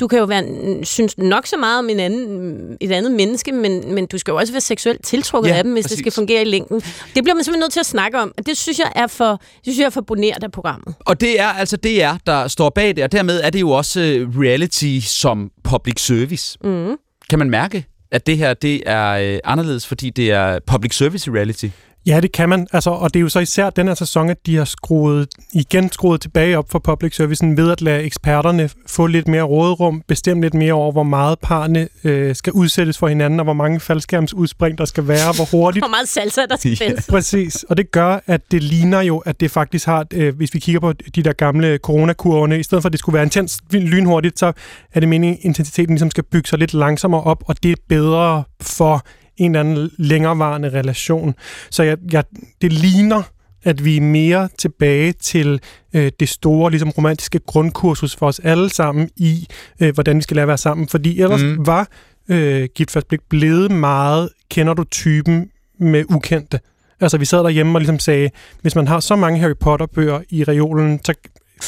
Du 0.00 0.08
kan 0.08 0.18
jo 0.18 0.24
være, 0.24 0.44
synes 0.84 1.18
nok 1.18 1.46
så 1.46 1.56
meget 1.56 1.78
om 1.78 1.88
en 1.88 2.00
anden, 2.00 2.76
et 2.80 2.92
andet 2.92 3.12
menneske, 3.12 3.52
men, 3.52 3.94
men 3.94 4.06
du 4.06 4.18
skal 4.18 4.32
jo 4.32 4.36
også 4.38 4.52
være 4.52 4.60
seksuelt 4.60 5.04
tiltrukket 5.04 5.50
Ja, 5.50 5.56
af 5.56 5.64
dem, 5.64 5.72
hvis 5.72 5.84
præcis. 5.84 5.96
det 5.96 6.02
skal 6.02 6.12
fungere 6.12 6.42
i 6.42 6.44
længden. 6.44 6.80
Det 7.14 7.24
bliver 7.24 7.34
man 7.34 7.44
simpelthen 7.44 7.60
nødt 7.60 7.72
til 7.72 7.80
at 7.80 7.86
snakke 7.86 8.18
om, 8.18 8.32
og 8.38 8.46
det 8.46 8.56
synes 8.56 8.78
jeg 8.78 8.92
er 8.96 9.06
for, 9.06 9.30
det 9.30 9.62
synes 9.62 9.78
jeg 9.78 9.84
er 9.86 9.90
for 9.90 10.00
bonert 10.00 10.44
af 10.44 10.52
programmet. 10.52 10.94
Og 11.00 11.20
det 11.20 11.40
er 11.40 11.46
altså 11.48 11.76
DR, 11.76 12.16
der 12.26 12.48
står 12.48 12.70
bag 12.70 12.96
det, 12.96 13.04
og 13.04 13.12
dermed 13.12 13.40
er 13.44 13.50
det 13.50 13.60
jo 13.60 13.70
også 13.70 14.00
øh, 14.00 14.28
reality 14.40 14.98
som 15.06 15.50
public 15.64 16.00
service. 16.00 16.58
Mm. 16.64 16.96
Kan 17.30 17.38
man 17.38 17.50
mærke, 17.50 17.84
at 18.12 18.26
det 18.26 18.38
her 18.38 18.54
det 18.54 18.82
er 18.86 19.08
øh, 19.10 19.38
anderledes, 19.44 19.86
fordi 19.86 20.10
det 20.10 20.30
er 20.30 20.58
public 20.66 20.94
service 20.96 21.30
reality? 21.32 21.66
Ja, 22.08 22.20
det 22.20 22.32
kan 22.32 22.48
man. 22.48 22.66
Altså, 22.72 22.90
og 22.90 23.14
det 23.14 23.20
er 23.20 23.22
jo 23.22 23.28
så 23.28 23.40
især 23.40 23.70
den 23.70 23.86
her 23.86 23.94
sæson, 23.94 24.30
at 24.30 24.46
de 24.46 24.56
har 24.56 24.64
skruet, 24.64 25.28
igen 25.52 25.92
skruet 25.92 26.20
tilbage 26.20 26.58
op 26.58 26.70
for 26.70 26.78
public 26.78 27.16
servicen 27.16 27.56
ved 27.56 27.70
at 27.72 27.80
lade 27.82 28.02
eksperterne 28.02 28.70
få 28.86 29.06
lidt 29.06 29.28
mere 29.28 29.42
råderum, 29.42 30.02
bestemme 30.08 30.42
lidt 30.42 30.54
mere 30.54 30.72
over, 30.72 30.92
hvor 30.92 31.02
meget 31.02 31.38
parne 31.42 31.88
øh, 32.04 32.34
skal 32.34 32.52
udsættes 32.52 32.98
for 32.98 33.08
hinanden, 33.08 33.40
og 33.40 33.44
hvor 33.44 33.52
mange 33.52 33.80
faldskærmsudspring 33.80 34.78
der 34.78 34.84
skal 34.84 35.08
være, 35.08 35.32
hvor 35.36 35.44
hurtigt. 35.50 35.84
Hvor 35.86 35.90
meget 35.90 36.08
salsa, 36.08 36.40
der 36.50 36.56
skal 36.56 36.68
Ja. 36.70 36.74
spændes. 36.76 37.06
Præcis, 37.06 37.62
og 37.62 37.76
det 37.76 37.90
gør, 37.90 38.20
at 38.26 38.40
det 38.50 38.62
ligner 38.62 39.00
jo, 39.00 39.18
at 39.18 39.40
det 39.40 39.50
faktisk 39.50 39.86
har, 39.86 40.06
øh, 40.14 40.36
hvis 40.36 40.54
vi 40.54 40.58
kigger 40.58 40.80
på 40.80 40.92
de 40.92 41.22
der 41.22 41.32
gamle 41.32 41.78
coronakurvene, 41.82 42.60
i 42.60 42.62
stedet 42.62 42.82
for 42.82 42.88
at 42.88 42.92
det 42.92 42.98
skulle 43.00 43.14
være 43.14 43.24
intens 43.24 43.58
lynhurtigt, 43.70 44.38
så 44.38 44.52
er 44.94 45.00
det 45.00 45.08
meningen, 45.08 45.38
at 45.38 45.44
intensiteten 45.44 45.94
ligesom 45.94 46.10
skal 46.10 46.24
bygge 46.24 46.48
sig 46.48 46.58
lidt 46.58 46.74
langsommere 46.74 47.22
op, 47.22 47.42
og 47.46 47.62
det 47.62 47.70
er 47.72 47.76
bedre 47.88 48.44
for 48.60 49.06
en 49.38 49.54
eller 49.54 49.60
anden 49.60 49.90
længerevarende 49.98 50.68
relation. 50.68 51.34
Så 51.70 51.82
jeg, 51.82 51.96
jeg, 52.12 52.24
det 52.62 52.72
ligner, 52.72 53.22
at 53.64 53.84
vi 53.84 53.96
er 53.96 54.00
mere 54.00 54.48
tilbage 54.58 55.12
til 55.12 55.60
øh, 55.94 56.12
det 56.20 56.28
store 56.28 56.70
ligesom 56.70 56.90
romantiske 56.90 57.38
grundkursus 57.38 58.16
for 58.16 58.26
os 58.26 58.38
alle 58.38 58.70
sammen 58.70 59.10
i, 59.16 59.46
øh, 59.80 59.94
hvordan 59.94 60.16
vi 60.16 60.22
skal 60.22 60.34
lære 60.34 60.42
at 60.44 60.48
være 60.48 60.58
sammen. 60.58 60.88
Fordi 60.88 61.20
ellers 61.20 61.42
Mm. 61.42 61.66
var 61.66 61.88
øh, 62.28 62.68
Gift 62.74 62.90
Først 62.90 63.08
Blik 63.08 63.20
blevet 63.28 63.70
meget, 63.70 64.28
kender 64.50 64.74
du 64.74 64.84
typen 64.84 65.50
med 65.80 66.04
ukendte. 66.10 66.60
Altså 67.00 67.18
vi 67.18 67.24
sad 67.24 67.38
derhjemme 67.38 67.76
og 67.76 67.80
ligesom 67.80 67.98
sagde, 67.98 68.30
hvis 68.62 68.74
man 68.74 68.88
har 68.88 69.00
så 69.00 69.16
mange 69.16 69.40
Harry 69.40 69.54
Potter-bøger 69.60 70.20
i 70.30 70.44
reolen, 70.44 71.00
så 71.04 71.14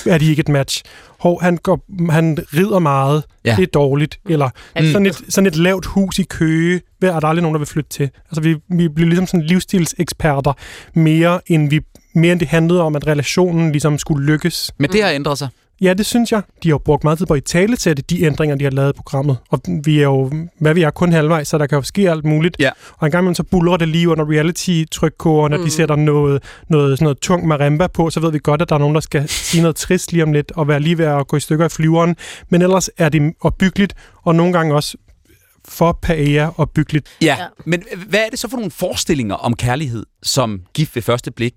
er 0.07 0.19
de 0.19 0.31
ikke 0.31 0.41
et 0.41 0.49
match. 0.49 0.83
Hov, 1.21 1.43
han, 1.43 1.57
går, 1.57 1.85
han 2.11 2.39
rider 2.55 2.79
meget, 2.79 3.25
Ja. 3.45 3.55
det 3.57 3.63
er 3.63 3.67
dårligt. 3.67 4.21
Eller 4.29 4.51
mm. 4.81 4.87
sådan, 4.87 5.07
et, 5.07 5.21
sådan 5.29 5.47
et 5.47 5.57
lavt 5.57 5.87
hus 5.87 6.19
i 6.19 6.23
Køge, 6.23 6.81
hvad 6.99 7.11
er 7.11 7.21
der 7.21 7.29
aldrig 7.29 7.43
nogen, 7.43 7.55
der 7.55 7.59
vil 7.59 7.67
flytte 7.67 7.91
til. 7.91 8.11
Altså 8.31 8.41
vi, 8.41 8.57
vi 8.69 8.89
bliver 8.89 9.09
ligesom 9.09 9.27
sådan 9.27 9.43
livsstilseksperter, 9.47 10.53
mere 10.95 11.41
end, 11.47 11.71
vi, 11.71 11.81
mere 12.15 12.33
end 12.33 12.41
det 12.41 12.49
handlede 12.49 12.83
om, 12.83 12.97
at 12.97 13.07
relationen 13.07 13.73
ligesom 13.73 13.99
skulle 13.99 14.27
lykkes. 14.27 14.73
Men 14.79 14.93
det 14.93 15.03
har 15.03 15.11
ændret 15.11 15.39
sig. 15.39 15.49
Ja, 15.81 15.95
det 15.95 16.07
synes 16.07 16.33
jeg. 16.33 16.43
De 16.63 16.69
har 16.69 16.75
jo 16.75 16.79
brugt 16.79 17.05
meget 17.05 17.19
tid 17.19 17.27
på 17.27 17.35
at 17.35 17.45
talesætte 17.45 18.03
de 18.03 18.23
ændringer, 18.23 18.57
de 18.57 18.65
har 18.65 18.71
lavet 18.71 18.91
i 18.91 18.97
programmet. 18.97 19.37
Og 19.51 19.61
vi 19.85 19.99
er 19.99 20.03
jo, 20.03 20.33
hvad 20.59 20.75
vi 20.75 20.83
er, 20.83 20.91
kun 20.91 21.13
halvvejs, 21.13 21.49
så 21.49 21.59
der 21.59 21.67
kan 21.67 21.79
jo 21.79 21.83
ske 21.83 22.11
alt 22.11 22.25
muligt. 22.25 22.57
Ja. 22.59 22.71
Og 22.99 23.07
en 23.07 23.11
gang 23.11 23.23
imellem 23.23 23.35
så 23.35 23.43
buller 23.43 23.77
det 23.77 23.89
lige 23.89 24.09
under 24.09 24.31
reality-trykkoger, 24.31 25.49
når 25.49 25.57
mm. 25.57 25.65
De 25.65 25.71
sætter 25.71 25.97
noget, 25.97 26.43
noget, 26.69 26.99
sådan 26.99 27.05
noget 27.05 27.19
tung 27.19 27.47
marimba 27.47 27.87
på, 27.87 28.11
så 28.11 28.21
ved 28.21 28.33
vi 28.33 28.39
godt, 28.43 28.63
at 28.63 28.69
der 28.69 28.75
er 28.75 28.79
nogen, 28.79 28.95
der 28.95 29.01
skal 29.01 29.29
sige 29.29 29.63
noget 29.63 29.77
trist 29.77 30.13
lige 30.13 30.23
om 30.23 30.33
lidt, 30.33 30.53
og 30.53 30.69
være 30.69 30.81
lige 30.81 30.99
ved 30.99 31.05
at 31.05 31.29
gå 31.29 31.37
i 31.37 31.41
stykker 31.41 31.67
i 31.67 31.69
flyveren. 31.69 32.17
Men 32.49 32.63
ellers 32.63 32.91
er 32.99 33.09
det 33.09 33.33
opbyggeligt, 33.41 33.95
og 34.23 34.35
nogle 34.35 34.53
gange 34.53 34.75
også 34.75 34.97
for 35.69 35.99
paella 36.03 36.51
opbyggeligt. 36.57 37.07
Ja. 37.23 37.37
Ja. 37.39 37.47
Men 37.65 37.83
hvad 38.09 38.21
er 38.21 38.31
det 38.31 38.39
så 38.39 38.49
for 38.49 38.57
nogle 38.57 38.71
forestillinger 38.71 39.35
om 39.35 39.57
kærlighed, 39.57 40.07
som 40.23 40.63
gift 40.75 40.95
ved 40.95 41.03
første 41.03 41.31
blik 41.31 41.55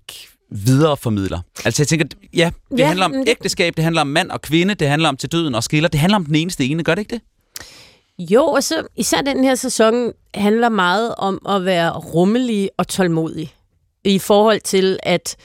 videreformidler? 0.54 1.40
Altså 1.66 1.82
jeg 1.84 1.88
tænker, 1.88 2.06
ja, 2.36 2.52
det 2.72 2.80
Ja, 2.80 2.88
handler 2.88 3.06
om 3.06 3.12
det- 3.14 3.30
ægteskab, 3.30 3.74
det 3.76 3.84
handler 3.84 4.02
om 4.02 4.08
mand 4.08 4.32
og 4.32 4.42
kvinde, 4.42 4.74
det 4.74 4.88
handler 4.88 5.10
om 5.10 5.18
til 5.18 5.32
døden 5.32 5.56
og 5.56 5.64
skiller, 5.64 5.90
det 5.90 6.00
handler 6.00 6.16
om 6.16 6.26
den 6.26 6.36
eneste 6.36 6.66
ene, 6.66 6.84
gør 6.84 6.96
det 6.96 7.02
ikke 7.02 7.14
det? 7.16 7.22
Jo, 8.32 8.44
og 8.46 8.64
så 8.64 8.84
især 8.96 9.22
den 9.22 9.44
her 9.44 9.56
sæson 9.56 10.12
handler 10.36 10.70
meget 10.70 11.16
om 11.18 11.46
at 11.50 11.66
være 11.66 11.92
rummelig 12.00 12.70
og 12.78 12.88
tålmodig. 12.88 13.54
I 14.06 14.20
forhold 14.20 14.62
til, 14.62 15.00
at 15.04 15.36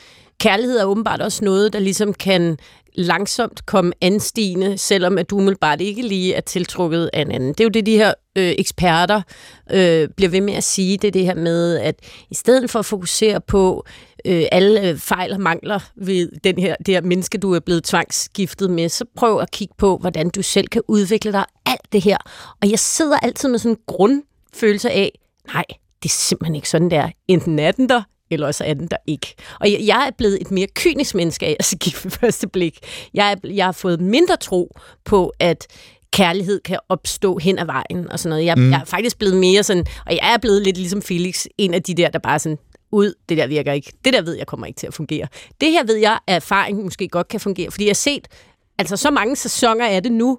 kærlighed 0.40 0.79
er 0.79 0.85
åbenbart 0.85 1.21
også 1.23 1.44
noget, 1.44 1.73
der 1.73 1.79
ligesom 1.79 2.14
kan 2.14 2.59
langsomt 2.94 3.66
komme 3.66 3.92
anstigende, 4.01 4.79
selvom 4.79 5.18
at 5.18 5.31
du 5.31 5.37
umiddelbart 5.37 5.81
ikke 5.81 6.03
lige 6.03 6.35
er 6.35 6.40
tiltrukket 6.40 7.11
af 7.12 7.21
en 7.23 7.31
anden. 7.33 7.49
Det 7.49 7.61
er 7.61 7.64
jo 7.64 7.68
det, 7.71 7.87
de 7.87 7.97
her 7.97 8.14
øh, 8.37 8.55
eksperter 8.59 9.23
øh, 9.71 10.09
bliver 10.16 10.29
ved 10.31 10.40
med 10.40 10.55
at 10.55 10.64
sige. 10.64 10.97
Det 10.99 11.09
er 11.09 11.12
det 11.12 11.25
her 11.25 11.35
med, 11.35 11.77
at 11.79 11.94
i 12.31 12.35
stedet 12.35 12.71
for 12.71 12.79
at 12.79 12.87
fokusere 12.87 13.40
på 13.40 13.85
øh, 14.24 14.44
alle 14.52 14.88
øh, 14.88 14.98
fejl 14.98 15.33
og 15.33 15.40
mangler 15.40 15.78
ved 15.96 16.31
den 16.44 16.59
her, 16.59 16.76
det 16.87 16.94
her 16.94 17.00
menneske, 17.00 17.38
du 17.38 17.54
er 17.54 17.61
blevet 17.61 17.85
tvangsgiftet 17.85 18.70
med, 18.70 18.88
så 18.88 19.04
prøv 19.16 19.40
at 19.40 19.50
kigge 19.50 19.74
på, 19.78 19.96
hvordan 19.96 20.31
du 20.31 20.42
selv 20.42 20.68
kan 20.68 20.83
udvikle 20.88 21.33
dig 21.33 21.44
alt 21.66 21.92
det 21.92 22.02
her. 22.02 22.16
Og 22.62 22.70
jeg 22.70 22.78
sidder 22.78 23.18
altid 23.18 23.48
med 23.48 23.59
sådan 23.59 23.72
en 23.72 23.83
grundfølelse 23.87 24.90
af, 24.90 25.18
nej, 25.54 25.64
det 26.02 26.09
er 26.09 26.12
simpelthen 26.12 26.54
ikke 26.54 26.68
sådan, 26.68 26.90
der. 26.90 27.11
Enten 27.28 27.59
er 27.59 27.72
den 27.72 27.88
der, 27.88 28.02
eller 28.31 28.46
også 28.46 28.64
er 28.64 28.74
den 28.74 28.88
der 28.88 28.96
ikke. 29.07 29.35
Og 29.61 29.72
jeg, 29.72 29.81
jeg 29.87 30.07
er 30.07 30.11
blevet 30.18 30.38
et 30.40 30.50
mere 30.50 30.66
kynisk 30.74 31.14
menneske 31.14 31.46
af 31.46 31.57
at 31.59 31.74
gift 31.81 32.04
ved 32.04 32.11
første 32.11 32.48
blik. 32.48 32.78
Jeg, 33.14 33.33
er, 33.33 33.48
jeg 33.48 33.64
har 33.64 33.72
fået 33.72 34.00
mindre 34.00 34.37
tro 34.37 34.76
på, 35.04 35.33
at 35.38 35.66
kærlighed 36.12 36.61
kan 36.61 36.78
opstå 36.88 37.38
hen 37.38 37.59
ad 37.59 37.66
vejen 37.66 38.11
og 38.11 38.18
sådan 38.18 38.31
noget. 38.31 38.44
Jeg, 38.44 38.57
mm. 38.57 38.70
jeg 38.70 38.81
er 38.81 38.85
faktisk 38.85 39.18
blevet 39.18 39.37
mere 39.37 39.62
sådan, 39.62 39.87
og 40.07 40.12
jeg 40.12 40.33
er 40.35 40.38
blevet 40.38 40.62
lidt 40.62 40.76
ligesom 40.76 41.02
Felix, 41.02 41.46
en 41.59 41.74
af 41.74 41.83
de 41.83 41.94
der, 41.94 42.09
der 42.09 42.18
bare 42.18 42.38
sådan, 42.38 42.59
ud, 42.92 43.14
det 43.29 43.37
der 43.38 43.46
virker 43.46 43.72
ikke. 43.72 43.92
Det 44.05 44.12
der 44.12 44.22
ved 44.22 44.37
jeg 44.37 44.46
kommer 44.46 44.66
ikke 44.66 44.79
til 44.79 44.87
at 44.87 44.94
fungere. 44.94 45.27
Det 45.61 45.70
her 45.70 45.85
ved 45.85 45.96
jeg, 45.96 46.18
at 46.27 46.37
erfaring 46.37 46.83
måske 46.85 47.09
godt 47.09 47.29
kan 47.29 47.40
fungere, 47.40 47.70
fordi 47.70 47.85
jeg 47.85 47.90
har 47.90 47.94
set, 47.94 48.29
altså 48.79 48.96
så 48.96 49.11
mange 49.11 49.37
sæsoner 49.37 49.87
er 49.87 50.01
det 50.01 50.12
nu, 50.12 50.38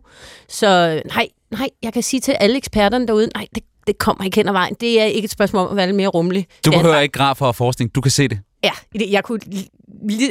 så 0.49 1.01
nej, 1.15 1.27
nej, 1.51 1.69
jeg 1.83 1.93
kan 1.93 2.03
sige 2.03 2.19
til 2.19 2.31
alle 2.31 2.57
eksperterne 2.57 3.07
derude, 3.07 3.29
nej, 3.35 3.47
det, 3.55 3.63
det 3.88 3.97
kommer 3.97 4.23
ikke 4.25 4.35
hen 4.35 4.47
ad 4.47 4.53
vejen. 4.53 4.73
Det 4.81 5.01
er 5.01 5.05
ikke 5.05 5.25
et 5.25 5.31
spørgsmål 5.31 5.63
om 5.65 5.69
at 5.71 5.75
være 5.75 5.85
lidt 5.85 5.95
mere 5.97 6.07
rummelig. 6.07 6.47
Du 6.65 6.69
er 6.71 6.77
behøver 6.77 6.99
ikke 6.99 7.13
grafer 7.13 7.45
og 7.45 7.55
forskning, 7.55 7.95
du 7.95 8.01
kan 8.01 8.12
se 8.12 8.27
det. 8.27 8.39
Ja, 8.63 8.71
det- 8.93 9.12
jeg 9.12 9.23
kunne, 9.23 9.39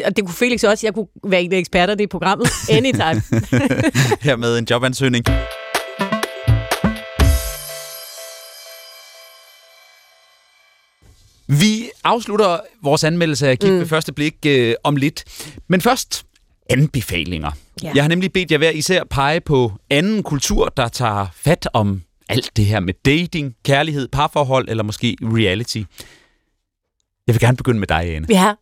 og 0.05 0.17
det 0.17 0.25
kunne 0.25 0.35
Felix 0.35 0.65
også, 0.65 0.87
jeg 0.87 0.95
kunne 0.95 1.07
være 1.25 1.43
en 1.43 1.53
af 1.53 1.59
eksperterne 1.59 2.03
i 2.03 2.07
programmet 2.07 2.49
anytime. 2.71 3.23
Her 4.27 4.37
med 4.37 4.59
en 4.59 4.67
jobansøgning. 4.71 5.25
Vi 11.47 11.78
afslutter 12.09 12.61
vores 12.83 13.05
anmeldelse 13.05 13.49
af 13.49 13.59
Gift 13.59 13.73
mm. 13.73 13.79
ved 13.79 13.87
første 13.87 14.13
blik 14.13 14.35
øh, 14.47 14.75
om 14.85 14.97
lidt. 14.97 15.25
Men 15.69 15.81
først 15.81 16.25
anbefalinger. 16.71 17.51
Ja. 17.83 17.93
Jeg 17.95 18.05
har 18.05 18.09
nemlig 18.09 18.33
bedt 18.33 18.51
jer 18.51 18.59
hver 18.59 18.71
især 18.71 19.05
pege 19.05 19.41
på 19.41 19.73
anden 19.91 20.23
kultur, 20.23 20.73
der 20.77 20.89
tager 20.89 21.27
fat 21.35 21.69
om 21.73 22.03
alt 22.29 22.51
det 22.57 22.65
her 22.65 22.81
med 22.81 22.95
dating, 23.05 23.55
kærlighed, 23.65 24.09
parforhold 24.09 24.69
eller 24.69 24.83
måske 24.83 25.17
reality. 25.23 25.83
Jeg 27.27 27.35
vil 27.35 27.41
gerne 27.41 27.57
begynde 27.57 27.79
med 27.79 27.87
dig, 27.87 28.17
Ane. 28.17 28.27
Ja. 28.31 28.55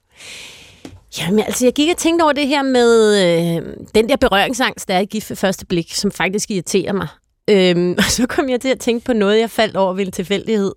Jamen, 1.18 1.40
altså, 1.40 1.66
jeg 1.66 1.72
gik 1.72 1.90
og 1.90 1.96
tænkte 1.96 2.22
over 2.22 2.32
det 2.32 2.48
her 2.48 2.62
med 2.62 3.22
øh, 3.22 3.62
den 3.94 4.08
der 4.08 4.16
berøringsangst, 4.16 4.88
der 4.88 4.94
er 4.94 5.00
i 5.00 5.04
gift 5.04 5.30
ved 5.30 5.36
første 5.36 5.66
blik, 5.66 5.94
som 5.94 6.10
faktisk 6.10 6.50
irriterer 6.50 6.92
mig. 6.92 7.08
Øhm, 7.50 7.94
og 7.98 8.04
så 8.04 8.26
kom 8.26 8.48
jeg 8.48 8.60
til 8.60 8.68
at 8.68 8.80
tænke 8.80 9.04
på 9.04 9.12
noget, 9.12 9.40
jeg 9.40 9.50
faldt 9.50 9.76
over 9.76 9.92
ved 9.92 10.06
en 10.06 10.12
tilfældighed 10.12 10.72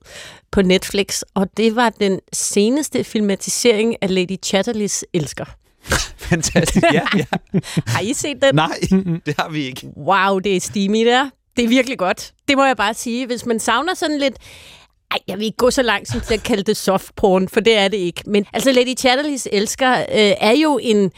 på 0.51 0.61
Netflix, 0.61 1.21
og 1.33 1.47
det 1.57 1.75
var 1.75 1.89
den 1.89 2.19
seneste 2.33 3.03
filmatisering 3.03 3.95
af 4.01 4.15
Lady 4.15 4.37
Chatterleys 4.43 5.03
Elsker. 5.13 5.45
Fantastisk, 6.29 6.85
ja, 6.93 7.01
ja. 7.17 7.25
Har 7.93 8.01
I 8.01 8.13
set 8.13 8.41
den? 8.41 8.55
Nej, 8.55 8.79
det 9.25 9.35
har 9.39 9.49
vi 9.49 9.63
ikke. 9.63 9.87
Wow, 9.97 10.39
det 10.39 10.55
er 10.55 10.59
steamy 10.59 11.05
der. 11.05 11.29
Det 11.57 11.65
er 11.65 11.69
virkelig 11.69 11.97
godt. 11.97 12.33
Det 12.47 12.57
må 12.57 12.65
jeg 12.65 12.77
bare 12.77 12.93
sige. 12.93 13.25
Hvis 13.25 13.45
man 13.45 13.59
savner 13.59 13.93
sådan 13.93 14.17
lidt... 14.17 14.35
Ej, 15.11 15.17
jeg 15.27 15.37
vil 15.37 15.45
ikke 15.45 15.57
gå 15.57 15.71
så 15.71 15.81
langt 15.81 16.07
som 16.07 16.21
til 16.21 16.33
at 16.33 16.43
kalde 16.43 16.63
det 16.63 16.77
soft 16.77 17.15
porn, 17.15 17.49
for 17.49 17.59
det 17.59 17.77
er 17.77 17.87
det 17.87 17.97
ikke. 17.97 18.23
Men 18.25 18.45
altså, 18.53 18.71
Lady 18.71 18.97
Chatterleys 18.97 19.47
Elsker 19.51 19.99
øh, 19.99 20.05
er 20.39 20.55
jo 20.61 20.79
en... 20.81 21.11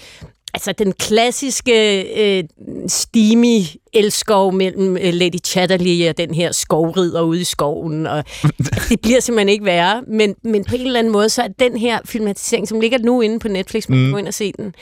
Altså 0.54 0.72
den 0.72 0.94
klassiske 0.94 2.02
øh, 2.38 2.44
steamy 2.88 3.60
elskov 3.94 4.54
mellem 4.54 4.98
øh, 4.98 5.14
Lady 5.14 5.40
Chatterley 5.46 6.10
og 6.10 6.18
den 6.18 6.34
her 6.34 6.52
skovrider 6.52 7.22
ude 7.22 7.42
i 7.42 7.44
skoven. 7.44 8.08
Og 8.08 8.24
det 8.90 9.02
bliver 9.02 9.20
simpelthen 9.20 9.50
ikke 9.50 9.66
værre. 9.66 10.04
Men, 10.08 10.36
men 10.44 10.64
på 10.66 10.76
en 10.76 10.82
eller 10.82 11.00
anden 11.00 11.14
måde, 11.14 11.30
så 11.30 11.42
er 11.42 11.48
den 11.48 11.78
her 11.78 12.00
filmatisering, 12.06 12.68
som 12.68 12.80
ligger 12.80 12.98
nu 12.98 13.22
inde 13.22 13.40
på 13.40 13.48
Netflix, 13.48 13.90
man 13.90 13.98
kan 13.98 14.06
Mm. 14.06 14.12
gå 14.12 14.18
ind 14.18 14.28
og 14.28 14.34
se 14.34 14.52
den, 14.58 14.74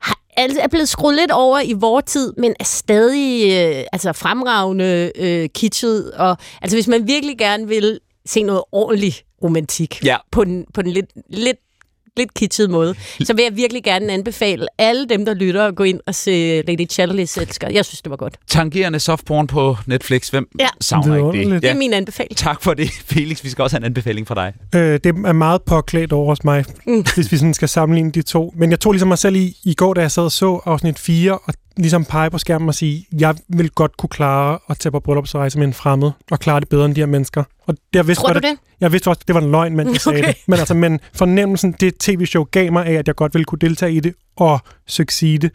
har, 0.00 0.20
altså 0.36 0.60
er 0.60 0.68
blevet 0.68 0.88
skruet 0.88 1.16
lidt 1.16 1.30
over 1.30 1.60
i 1.60 1.72
vor 1.72 2.00
tid, 2.00 2.32
men 2.38 2.54
er 2.60 2.64
stadig 2.64 3.42
øh, 3.52 3.84
altså 3.92 4.12
fremragende 4.12 5.12
øh, 5.16 5.48
kitschet. 5.54 6.12
Og, 6.12 6.36
altså 6.62 6.76
hvis 6.76 6.88
man 6.88 7.06
virkelig 7.08 7.38
gerne 7.38 7.68
vil 7.68 8.00
se 8.26 8.42
noget 8.42 8.62
ordentlig 8.72 9.14
romantik 9.42 10.04
Ja. 10.04 10.16
på 10.32 10.44
den, 10.44 10.64
på 10.74 10.82
den 10.82 10.90
lidt, 10.92 11.06
lidt 11.30 11.56
lidt 12.16 12.34
kitschet 12.34 12.70
måde, 12.70 12.94
så 13.24 13.34
vil 13.34 13.42
jeg 13.42 13.56
virkelig 13.56 13.84
gerne 13.84 14.12
anbefale 14.12 14.66
alle 14.78 15.06
dem, 15.08 15.24
der 15.24 15.34
lytter, 15.34 15.64
at 15.66 15.74
gå 15.76 15.84
ind 15.84 16.00
og 16.06 16.14
se 16.14 16.62
Lady 16.66 16.86
Chatterley's 16.92 17.40
Elsker. 17.40 17.68
Jeg 17.72 17.84
synes, 17.84 18.02
det 18.02 18.10
var 18.10 18.16
godt. 18.16 18.36
Tangerende 18.48 19.00
softporn 19.00 19.46
på 19.46 19.76
Netflix. 19.86 20.28
Hvem 20.28 20.48
Ja. 20.58 20.66
savner 20.80 21.14
ikke 21.16 21.26
det? 21.26 21.32
Vidunderligt. 21.34 21.62
Det 21.62 21.70
er 21.70 21.74
min 21.74 21.92
anbefaling. 21.92 22.36
Tak 22.36 22.62
for 22.62 22.74
det, 22.74 22.90
Felix. 23.12 23.44
Vi 23.44 23.48
skal 23.50 23.62
også 23.62 23.76
have 23.76 23.80
en 23.80 23.84
anbefaling 23.84 24.28
fra 24.28 24.34
dig. 24.34 24.52
Øh, 24.74 24.80
det 25.04 25.06
er 25.06 25.32
meget 25.32 25.62
påklædt 25.62 26.12
over 26.12 26.26
hos 26.26 26.44
mig, 26.44 26.64
mm. 26.86 27.04
hvis 27.14 27.32
vi 27.32 27.36
sådan 27.36 27.54
skal 27.54 27.68
sammenligne 27.68 28.10
de 28.10 28.22
to. 28.22 28.52
Men 28.56 28.70
jeg 28.70 28.80
tog 28.80 28.92
ligesom 28.92 29.08
mig 29.08 29.18
selv 29.18 29.36
i, 29.36 29.56
i 29.64 29.74
går, 29.74 29.94
da 29.94 30.00
jeg 30.00 30.10
sad 30.10 30.22
og 30.22 30.32
så 30.32 30.60
afsnit 30.64 30.98
4, 30.98 31.38
og 31.38 31.54
ligesom 31.76 32.04
pege 32.04 32.30
på 32.30 32.38
skærmen 32.38 32.68
og 32.68 32.74
sige, 32.74 33.06
jeg 33.20 33.34
vil 33.48 33.70
godt 33.70 33.96
kunne 33.96 34.08
klare 34.08 34.58
at 34.68 34.78
tage 34.78 34.90
på 34.92 35.00
bryllupsrejse 35.00 35.58
med 35.58 35.66
en 35.66 35.72
fremmed, 35.74 36.10
og 36.30 36.40
klare 36.40 36.60
det 36.60 36.68
bedre 36.68 36.84
end 36.86 36.94
de 36.94 37.00
her 37.00 37.06
mennesker. 37.06 37.44
Og 37.66 37.74
det, 37.74 37.80
jeg 37.94 38.06
vidste 38.06 38.22
Tror 38.24 38.32
du 38.32 38.36
at- 38.36 38.42
det? 38.42 38.58
Jeg 38.80 38.92
vidste 38.92 39.08
også, 39.08 39.18
at 39.22 39.28
det 39.28 39.34
var 39.34 39.40
en 39.40 39.50
løgn, 39.50 39.76
mens 39.76 39.92
jeg 39.92 40.00
sagde 40.00 40.18
Okay. 40.18 40.28
det. 40.28 40.36
Men, 40.48 40.58
altså, 40.58 40.74
men 40.74 41.00
fornemmelsen, 41.14 41.72
det 41.80 41.94
tv-show 41.98 42.44
gav 42.44 42.72
mig 42.72 42.86
af, 42.86 42.92
at 42.92 43.06
jeg 43.08 43.14
godt 43.16 43.34
ville 43.34 43.44
kunne 43.44 43.58
deltage 43.58 43.92
i 43.92 44.00
det 44.00 44.14
og 44.36 44.60
succeede, 44.86 45.50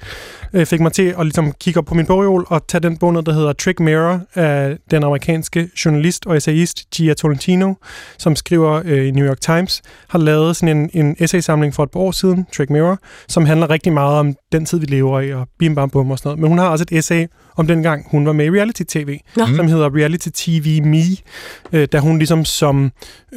øh, 0.53 0.65
fik 0.65 0.79
mig 0.79 0.93
til 0.93 1.15
at 1.19 1.25
ligesom 1.25 1.51
kigge 1.51 1.79
op 1.79 1.85
på 1.85 1.95
min 1.95 2.05
bogreol 2.05 2.45
og 2.47 2.67
tage 2.67 2.81
den 2.81 2.97
bog 2.97 3.13
ned, 3.13 3.23
der 3.23 3.33
hedder 3.33 3.53
Trick 3.53 3.79
Mirror 3.79 4.21
af 4.35 4.77
den 4.91 5.03
amerikanske 5.03 5.69
journalist 5.85 6.25
og 6.25 6.37
essayist 6.37 6.89
Gia 6.95 7.13
Tolentino, 7.13 7.73
som 8.17 8.35
skriver 8.35 8.81
øh, 8.85 9.07
i 9.07 9.11
New 9.11 9.27
York 9.27 9.41
Times, 9.41 9.81
har 10.09 10.19
lavet 10.19 10.55
sådan 10.55 10.77
en, 10.77 10.89
en 10.93 11.15
essaysamling 11.19 11.73
for 11.73 11.83
et 11.83 11.91
par 11.91 11.99
år 11.99 12.11
siden, 12.11 12.47
Trick 12.55 12.69
Mirror, 12.69 12.99
som 13.27 13.45
handler 13.45 13.69
rigtig 13.69 13.93
meget 13.93 14.19
om 14.19 14.35
den 14.51 14.65
tid, 14.65 14.79
vi 14.79 14.85
lever 14.85 15.19
i, 15.19 15.33
og 15.33 15.47
bim 15.59 15.75
bam 15.75 15.89
bum 15.89 16.11
og 16.11 16.17
sådan 16.17 16.27
noget. 16.27 16.39
Men 16.39 16.49
hun 16.49 16.57
har 16.57 16.69
også 16.69 16.85
et 16.91 16.97
essay 16.97 17.27
om 17.57 17.67
den 17.67 17.83
gang, 17.83 18.05
hun 18.11 18.25
var 18.25 18.33
med 18.33 18.45
i 18.45 18.49
reality-tv, 18.49 19.19
Nå. 19.35 19.45
som 19.55 19.67
hedder 19.67 19.95
Reality 19.95 20.27
TV 20.33 20.81
Me, 20.85 21.03
øh, 21.73 21.87
da 21.91 21.99
hun 21.99 22.17
ligesom 22.17 22.45
som, 22.45 22.91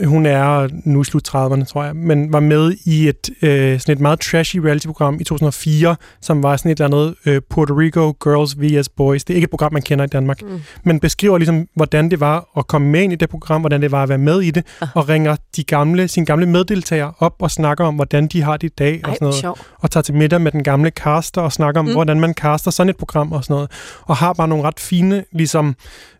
hun 0.04 0.26
er 0.26 0.68
nu 0.84 1.04
slut 1.04 1.28
30'erne, 1.28 1.64
tror 1.64 1.84
jeg, 1.84 1.96
men 1.96 2.32
var 2.32 2.40
med 2.40 2.74
i 2.84 3.08
et, 3.08 3.30
øh, 3.42 3.80
sådan 3.80 3.92
et 3.92 4.00
meget 4.00 4.20
trashy 4.20 4.56
reality-program 4.56 5.20
i 5.20 5.24
2004, 5.38 5.96
som 6.20 6.42
var 6.42 6.56
sådan 6.56 6.70
et 6.72 6.80
eller 6.80 6.96
andet 6.96 7.14
øh, 7.26 7.40
Puerto 7.50 7.74
Rico 7.74 8.12
Girls 8.24 8.56
vs. 8.60 8.88
Boys. 8.88 9.24
Det 9.24 9.34
er 9.34 9.36
ikke 9.36 9.44
et 9.44 9.50
program, 9.50 9.72
man 9.72 9.82
kender 9.82 10.04
i 10.04 10.08
Danmark, 10.08 10.42
mm. 10.42 10.60
men 10.84 11.00
beskriver 11.00 11.38
ligesom, 11.38 11.68
hvordan 11.74 12.10
det 12.10 12.20
var 12.20 12.48
at 12.56 12.66
komme 12.66 12.88
med 12.88 13.02
ind 13.02 13.12
i 13.12 13.16
det 13.16 13.28
program, 13.30 13.60
hvordan 13.60 13.82
det 13.82 13.92
var 13.92 14.02
at 14.02 14.08
være 14.08 14.18
med 14.18 14.40
i 14.40 14.50
det, 14.50 14.64
Ah. 14.80 14.88
og 14.94 15.08
ringer 15.08 15.36
de 15.56 15.64
gamle, 15.64 16.08
sine 16.08 16.26
gamle 16.26 16.46
meddeltagere 16.46 17.12
op 17.18 17.34
og 17.40 17.50
snakker 17.50 17.84
om, 17.84 17.94
hvordan 17.94 18.26
de 18.26 18.42
har 18.42 18.56
det 18.56 18.66
i 18.66 18.74
dag, 18.78 19.00
og 19.04 19.10
Ej, 19.10 19.14
sådan 19.14 19.24
noget 19.24 19.34
sjov. 19.34 19.58
og 19.78 19.90
tager 19.90 20.02
til 20.02 20.14
middag 20.14 20.40
med 20.40 20.52
den 20.52 20.62
gamle 20.62 20.90
caster 20.90 21.40
og 21.42 21.52
snakker 21.52 21.78
om, 21.80 21.86
mm. 21.86 21.92
hvordan 21.92 22.20
man 22.20 22.34
caster 22.34 22.70
sådan 22.70 22.90
et 22.90 22.96
program 22.96 23.32
og 23.32 23.44
sådan 23.44 23.54
noget. 23.54 23.70
Og 24.02 24.16
har 24.16 24.32
bare 24.32 24.48
nogle 24.48 24.64
ret 24.64 24.80
fine 24.80 25.24
ligesom, 25.32 25.74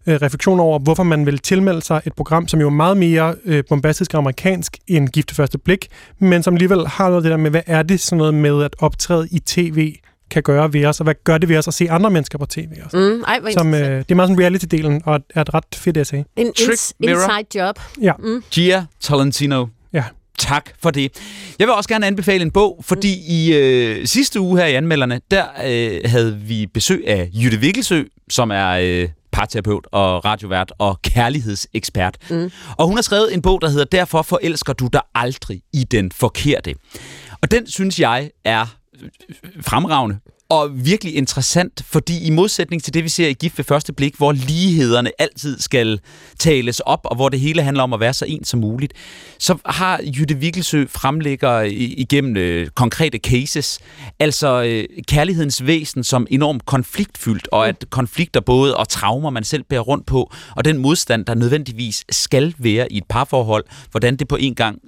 øh, 0.07 0.15
refleksioner 0.23 0.65
over, 0.65 0.79
hvorfor 0.79 1.03
man 1.03 1.27
vil 1.27 1.39
tilmelde 1.39 1.83
sig 1.83 2.01
et 2.07 2.13
program, 2.13 2.49
som 2.49 2.61
jo 2.61 2.67
er 2.67 2.71
meget 2.71 2.97
mere 2.97 3.35
øh, 3.45 3.65
bombastisk 3.69 4.15
og 4.15 4.19
amerikansk 4.19 4.79
end 4.87 5.09
Gift 5.09 5.31
ved 5.31 5.35
første 5.35 5.59
blik, 5.59 5.89
men 6.19 6.43
som 6.43 6.55
alligevel 6.55 6.87
har 6.87 7.05
noget 7.05 7.17
af 7.17 7.23
det 7.23 7.31
der 7.31 7.37
med, 7.37 7.51
hvad 7.51 7.63
er 7.67 7.83
det 7.83 8.01
sådan 8.01 8.19
noget 8.19 8.35
med 8.35 8.63
at 8.63 8.75
optræde 8.79 9.29
i 9.31 9.39
tv 9.39 9.95
kan 10.31 10.43
gøre 10.43 10.73
ved 10.73 10.85
os, 10.85 11.01
og 11.01 11.05
hvad 11.05 11.15
gør 11.25 11.39
det 11.39 11.49
ved 11.49 11.57
os 11.57 11.69
at 11.69 11.75
se 11.75 11.91
andre 11.91 12.11
mennesker 12.11 12.39
på 12.39 12.47
tv 12.47 12.69
også. 12.85 12.97
Mm, 12.97 13.23
ej, 13.23 13.53
Som, 13.53 13.75
øh, 13.75 13.81
det 13.81 14.11
er 14.11 14.15
meget 14.15 14.29
sådan 14.29 14.45
reality-delen, 14.47 15.01
og 15.05 15.21
er 15.35 15.41
et 15.41 15.55
ret 15.55 15.65
fedt 15.75 15.97
essay. 15.97 16.23
En 16.37 16.53
Trick 16.53 16.81
Mirror. 17.01 17.15
inside 17.15 17.65
job. 17.65 17.81
Ja. 18.03 18.13
Mm. 18.19 18.43
Gia 18.55 18.85
Tolentino. 19.01 19.67
Ja. 19.93 20.05
Tak 20.39 20.71
for 20.83 20.91
det. 20.91 21.13
Jeg 21.59 21.67
vil 21.67 21.75
også 21.75 21.89
gerne 21.89 22.07
anbefale 22.07 22.43
en 22.43 22.51
bog, 22.51 22.85
fordi 22.87 23.15
i 23.29 23.55
øh, 23.57 24.07
sidste 24.07 24.41
uge 24.41 24.59
her 24.59 24.67
i 24.67 24.75
Anmelderne, 24.75 25.21
der 25.31 25.45
øh, 25.67 26.01
havde 26.05 26.37
vi 26.37 26.67
besøg 26.75 27.09
af 27.09 27.31
Jytte 27.43 27.61
Vikkelsø, 27.61 28.03
som 28.31 28.51
er 28.51 28.69
øh, 28.71 29.09
parterapeut 29.35 29.87
og 29.93 30.25
radiovært 30.25 30.73
og 30.79 31.03
kærlighedsekspert. 31.03 32.17
Mm. 32.31 32.51
Og 32.77 32.87
hun 32.87 32.97
har 32.97 33.03
skrevet 33.03 33.35
en 33.35 33.43
bog, 33.43 33.63
der 33.63 33.69
hedder 33.69 33.85
Derfor 33.85 34.23
forelsker 34.23 34.73
du 34.73 34.89
dig 34.93 35.01
aldrig 35.15 35.63
i 35.73 35.85
den 35.85 36.13
forkerte. 36.13 36.75
Og 37.43 37.51
den 37.51 37.67
synes 37.67 38.01
jeg 38.01 38.31
er 38.45 38.67
fremragende 39.61 40.19
og 40.55 40.87
virkelig 40.87 41.15
interessant, 41.17 41.83
fordi 41.87 42.27
i 42.27 42.31
modsætning 42.31 42.83
til 42.83 42.95
det, 42.95 43.05
vi 43.05 43.09
ser 43.09 43.29
i 43.29 43.33
Gift 43.33 43.59
ved 43.59 43.65
første 43.65 43.93
blik, 43.93 44.17
hvor 44.17 44.33
lighederne 44.33 45.11
altid 45.19 45.59
skal 45.59 46.01
tales 46.39 46.81
op, 46.81 47.01
og 47.05 47.17
hvor 47.17 47.29
det 47.29 47.41
hele 47.41 47.63
handler 47.63 47.83
om 47.83 47.93
at 47.93 48.01
være 48.01 48.15
så 48.15 48.25
ens 48.29 48.49
som 48.49 48.61
muligt, 48.61 48.93
så 49.39 49.57
har 49.67 50.01
Jytte 50.19 50.35
Vikkelsø 50.35 50.87
fremlægger 50.89 51.61
igennem 51.77 52.37
øh, 52.37 52.69
konkrete 52.69 53.19
cases, 53.19 53.79
altså 54.19 54.63
øh, 54.63 54.85
kærlighedens 55.09 55.67
væsen 55.67 56.05
som 56.05 56.27
enormt 56.31 56.67
konfliktfyldt, 56.67 57.49
og 57.53 57.69
at 57.69 57.85
konflikter 57.91 58.41
både 58.41 58.77
og 58.77 58.89
traumer, 58.89 59.31
man 59.31 59.45
selv 59.45 59.63
bærer 59.63 59.81
rundt 59.81 60.07
på, 60.07 60.33
og 60.57 60.65
den 60.65 60.79
modstand, 60.79 61.25
der 61.25 61.35
nødvendigvis 61.35 62.05
skal 62.11 62.55
være 62.59 62.93
i 62.93 62.97
et 62.97 63.05
parforhold, 63.09 63.65
hvordan 63.91 64.17
det 64.17 64.29
på 64.29 64.37
en 64.37 64.55
gang 64.55 64.79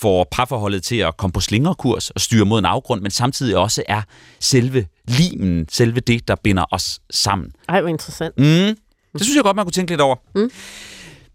får 0.00 0.28
parforholdet 0.30 0.82
til 0.82 0.96
at 0.96 1.16
komme 1.16 1.32
på 1.32 1.40
slingerkurs 1.40 2.10
og 2.10 2.20
styre 2.20 2.44
mod 2.44 2.58
en 2.58 2.64
afgrund, 2.64 3.00
men 3.00 3.10
samtidig 3.10 3.56
også 3.56 3.82
er 3.88 4.02
selve 4.40 4.86
limen, 5.10 5.66
selve 5.70 6.00
det, 6.00 6.28
der 6.28 6.34
binder 6.34 6.64
os 6.70 7.00
sammen. 7.10 7.52
Ej, 7.68 7.80
hvor 7.80 7.88
interessant. 7.88 8.38
Mm. 8.38 8.76
Det 9.12 9.22
synes 9.22 9.36
jeg 9.36 9.44
godt, 9.44 9.56
man 9.56 9.64
kunne 9.64 9.72
tænke 9.72 9.92
lidt 9.92 10.00
over. 10.00 10.16
Mm. 10.34 10.50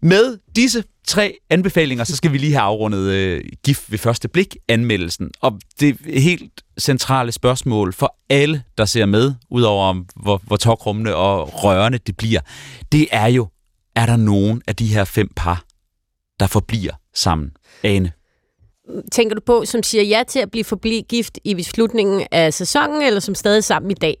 Med 0.02 0.38
disse 0.56 0.84
tre 1.06 1.38
anbefalinger, 1.50 2.04
så 2.04 2.16
skal 2.16 2.32
vi 2.32 2.38
lige 2.38 2.52
have 2.52 2.62
afrundet 2.62 3.10
øh, 3.10 3.44
gift 3.64 3.90
ved 3.90 3.98
første 3.98 4.28
blik 4.28 4.56
anmeldelsen. 4.68 5.30
Og 5.40 5.60
det 5.80 5.96
helt 6.06 6.52
centrale 6.78 7.32
spørgsmål 7.32 7.92
for 7.92 8.16
alle, 8.28 8.62
der 8.78 8.84
ser 8.84 9.06
med, 9.06 9.34
udover 9.50 9.84
om, 9.84 10.06
hvor, 10.16 10.42
hvor 10.44 10.56
tokrummende 10.56 11.14
og 11.14 11.64
rørende 11.64 11.98
det 11.98 12.16
bliver, 12.16 12.40
det 12.92 13.08
er 13.10 13.26
jo, 13.26 13.48
er 13.96 14.06
der 14.06 14.16
nogen 14.16 14.62
af 14.66 14.76
de 14.76 14.86
her 14.86 15.04
fem 15.04 15.28
par, 15.36 15.64
der 16.40 16.46
forbliver 16.46 16.92
sammen? 17.14 17.50
Ane. 17.82 18.12
Tænker 19.12 19.34
du 19.34 19.40
på, 19.46 19.64
som 19.64 19.82
siger 19.82 20.04
ja 20.04 20.22
til 20.28 20.38
at 20.38 20.50
blive 20.50 20.64
forblive 20.64 21.02
gift 21.02 21.38
i 21.44 21.62
slutningen 21.62 22.26
af 22.32 22.54
sæsonen, 22.54 23.02
eller 23.02 23.20
som 23.20 23.34
stadig 23.34 23.56
er 23.56 23.60
sammen 23.60 23.90
i 23.90 23.94
dag? 23.94 24.16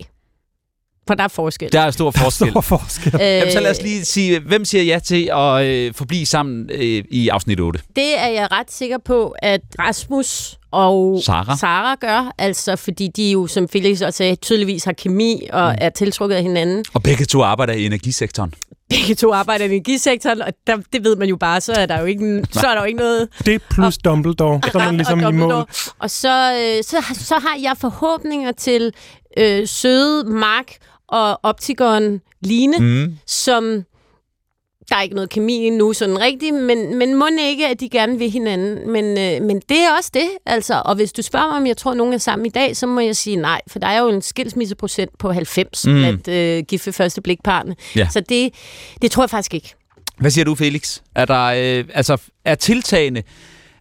For 1.08 1.14
der 1.14 1.24
er 1.24 1.28
forskel. 1.28 1.72
Der 1.72 1.80
er 1.80 1.90
stor 1.90 2.10
forskel. 2.24 2.50
Stor 2.50 2.60
forskel. 2.60 3.14
Øh, 3.14 3.20
Jamen, 3.20 3.52
så 3.52 3.60
lad 3.60 3.70
os 3.70 3.82
lige 3.82 4.04
sige, 4.04 4.40
hvem 4.40 4.64
siger 4.64 4.82
ja 4.84 4.98
til 4.98 5.30
at 5.32 5.64
øh, 5.66 5.94
forblive 5.94 6.26
sammen 6.26 6.70
øh, 6.72 7.04
i 7.10 7.28
afsnit 7.28 7.60
8? 7.60 7.80
Det 7.96 8.18
er 8.18 8.26
jeg 8.26 8.52
ret 8.52 8.72
sikker 8.72 8.98
på, 8.98 9.34
at 9.38 9.60
Rasmus 9.78 10.58
og 10.70 11.22
Sara. 11.24 11.56
Sara 11.56 11.94
gør, 11.94 12.32
altså 12.38 12.76
fordi 12.76 13.08
de 13.08 13.30
jo, 13.30 13.46
som 13.46 13.68
Felix 13.68 14.02
også 14.02 14.16
sagde, 14.16 14.36
tydeligvis 14.36 14.84
har 14.84 14.92
kemi 14.92 15.42
og 15.52 15.70
mm. 15.72 15.78
er 15.80 15.90
tiltrukket 15.90 16.36
af 16.36 16.42
hinanden. 16.42 16.84
Og 16.94 17.02
begge 17.02 17.24
to 17.24 17.42
arbejder 17.42 17.72
i 17.72 17.86
energisektoren. 17.86 18.54
Begge 18.88 19.14
to 19.14 19.32
arbejder 19.32 19.64
i 19.64 19.68
energisektoren, 19.68 20.42
og 20.42 20.52
der, 20.66 20.76
det 20.92 21.04
ved 21.04 21.16
man 21.16 21.28
jo 21.28 21.36
bare, 21.36 21.60
så 21.60 21.72
er 21.72 21.86
der 21.86 21.98
jo 22.00 22.04
ikke, 22.06 22.44
så 22.52 22.66
er 22.66 22.74
der 22.74 22.80
jo 22.80 22.86
ikke 22.86 22.98
noget... 22.98 23.28
Det 23.46 23.62
plus 23.70 23.98
Dumbledore, 23.98 24.60
så 24.72 24.78
er 24.78 24.84
man 24.84 24.96
ligesom 24.96 25.18
og 25.24 25.30
i 25.30 25.32
mål. 25.32 25.40
Dumbledore. 25.40 25.66
Og 25.98 26.10
så, 26.10 26.52
øh, 26.54 26.84
så, 26.84 26.96
så 27.14 27.34
har 27.34 27.58
jeg 27.62 27.76
forhåbninger 27.78 28.52
til 28.52 28.92
øh, 29.38 29.66
søde 29.68 30.24
Mark 30.24 30.76
og 31.08 31.40
optikeren 31.42 32.20
Line, 32.42 32.78
Mm. 32.78 33.16
som 33.26 33.82
der 34.88 34.96
er 34.96 35.02
ikke 35.02 35.14
noget 35.14 35.30
kemi 35.30 35.52
endnu 35.52 35.92
sådan 35.92 36.20
rigtigt, 36.20 36.54
men, 36.54 36.98
men 36.98 37.14
må 37.14 37.26
ikke, 37.40 37.68
at 37.68 37.80
de 37.80 37.88
gerne 37.88 38.18
vil 38.18 38.30
hinanden. 38.30 38.90
Men, 38.90 39.04
øh, 39.04 39.46
men 39.46 39.60
det 39.68 39.78
er 39.78 39.96
også 39.98 40.10
det, 40.14 40.28
altså. 40.46 40.82
Og 40.84 40.94
hvis 40.94 41.12
du 41.12 41.22
spørger 41.22 41.46
mig, 41.48 41.56
om 41.56 41.66
jeg 41.66 41.76
tror, 41.76 41.90
at 41.90 41.96
nogen 41.96 42.14
er 42.14 42.18
sammen 42.18 42.46
i 42.46 42.50
dag, 42.50 42.76
så 42.76 42.86
må 42.86 43.00
jeg 43.00 43.16
sige 43.16 43.36
nej, 43.36 43.60
for 43.66 43.78
der 43.78 43.86
er 43.86 43.98
jo 43.98 44.08
en 44.08 44.22
skilsmisseprocent 44.22 45.18
på 45.18 45.32
90 45.32 45.86
Mm. 45.86 45.92
blandt 45.94 46.28
øh, 46.28 46.62
gift 46.68 46.86
ved 46.86 46.92
første 46.92 47.20
blikpartene. 47.20 47.76
Ja. 47.96 48.08
Så 48.12 48.20
det, 48.20 48.54
det 49.02 49.10
tror 49.10 49.22
jeg 49.22 49.30
faktisk 49.30 49.54
ikke. 49.54 49.74
Hvad 50.18 50.30
siger 50.30 50.44
du, 50.44 50.54
Felix? 50.54 51.00
Er 51.14 51.24
der 51.24 51.42
øh, 51.44 51.84
altså 51.94 52.16
er 52.44 52.54
tiltagene, 52.54 53.22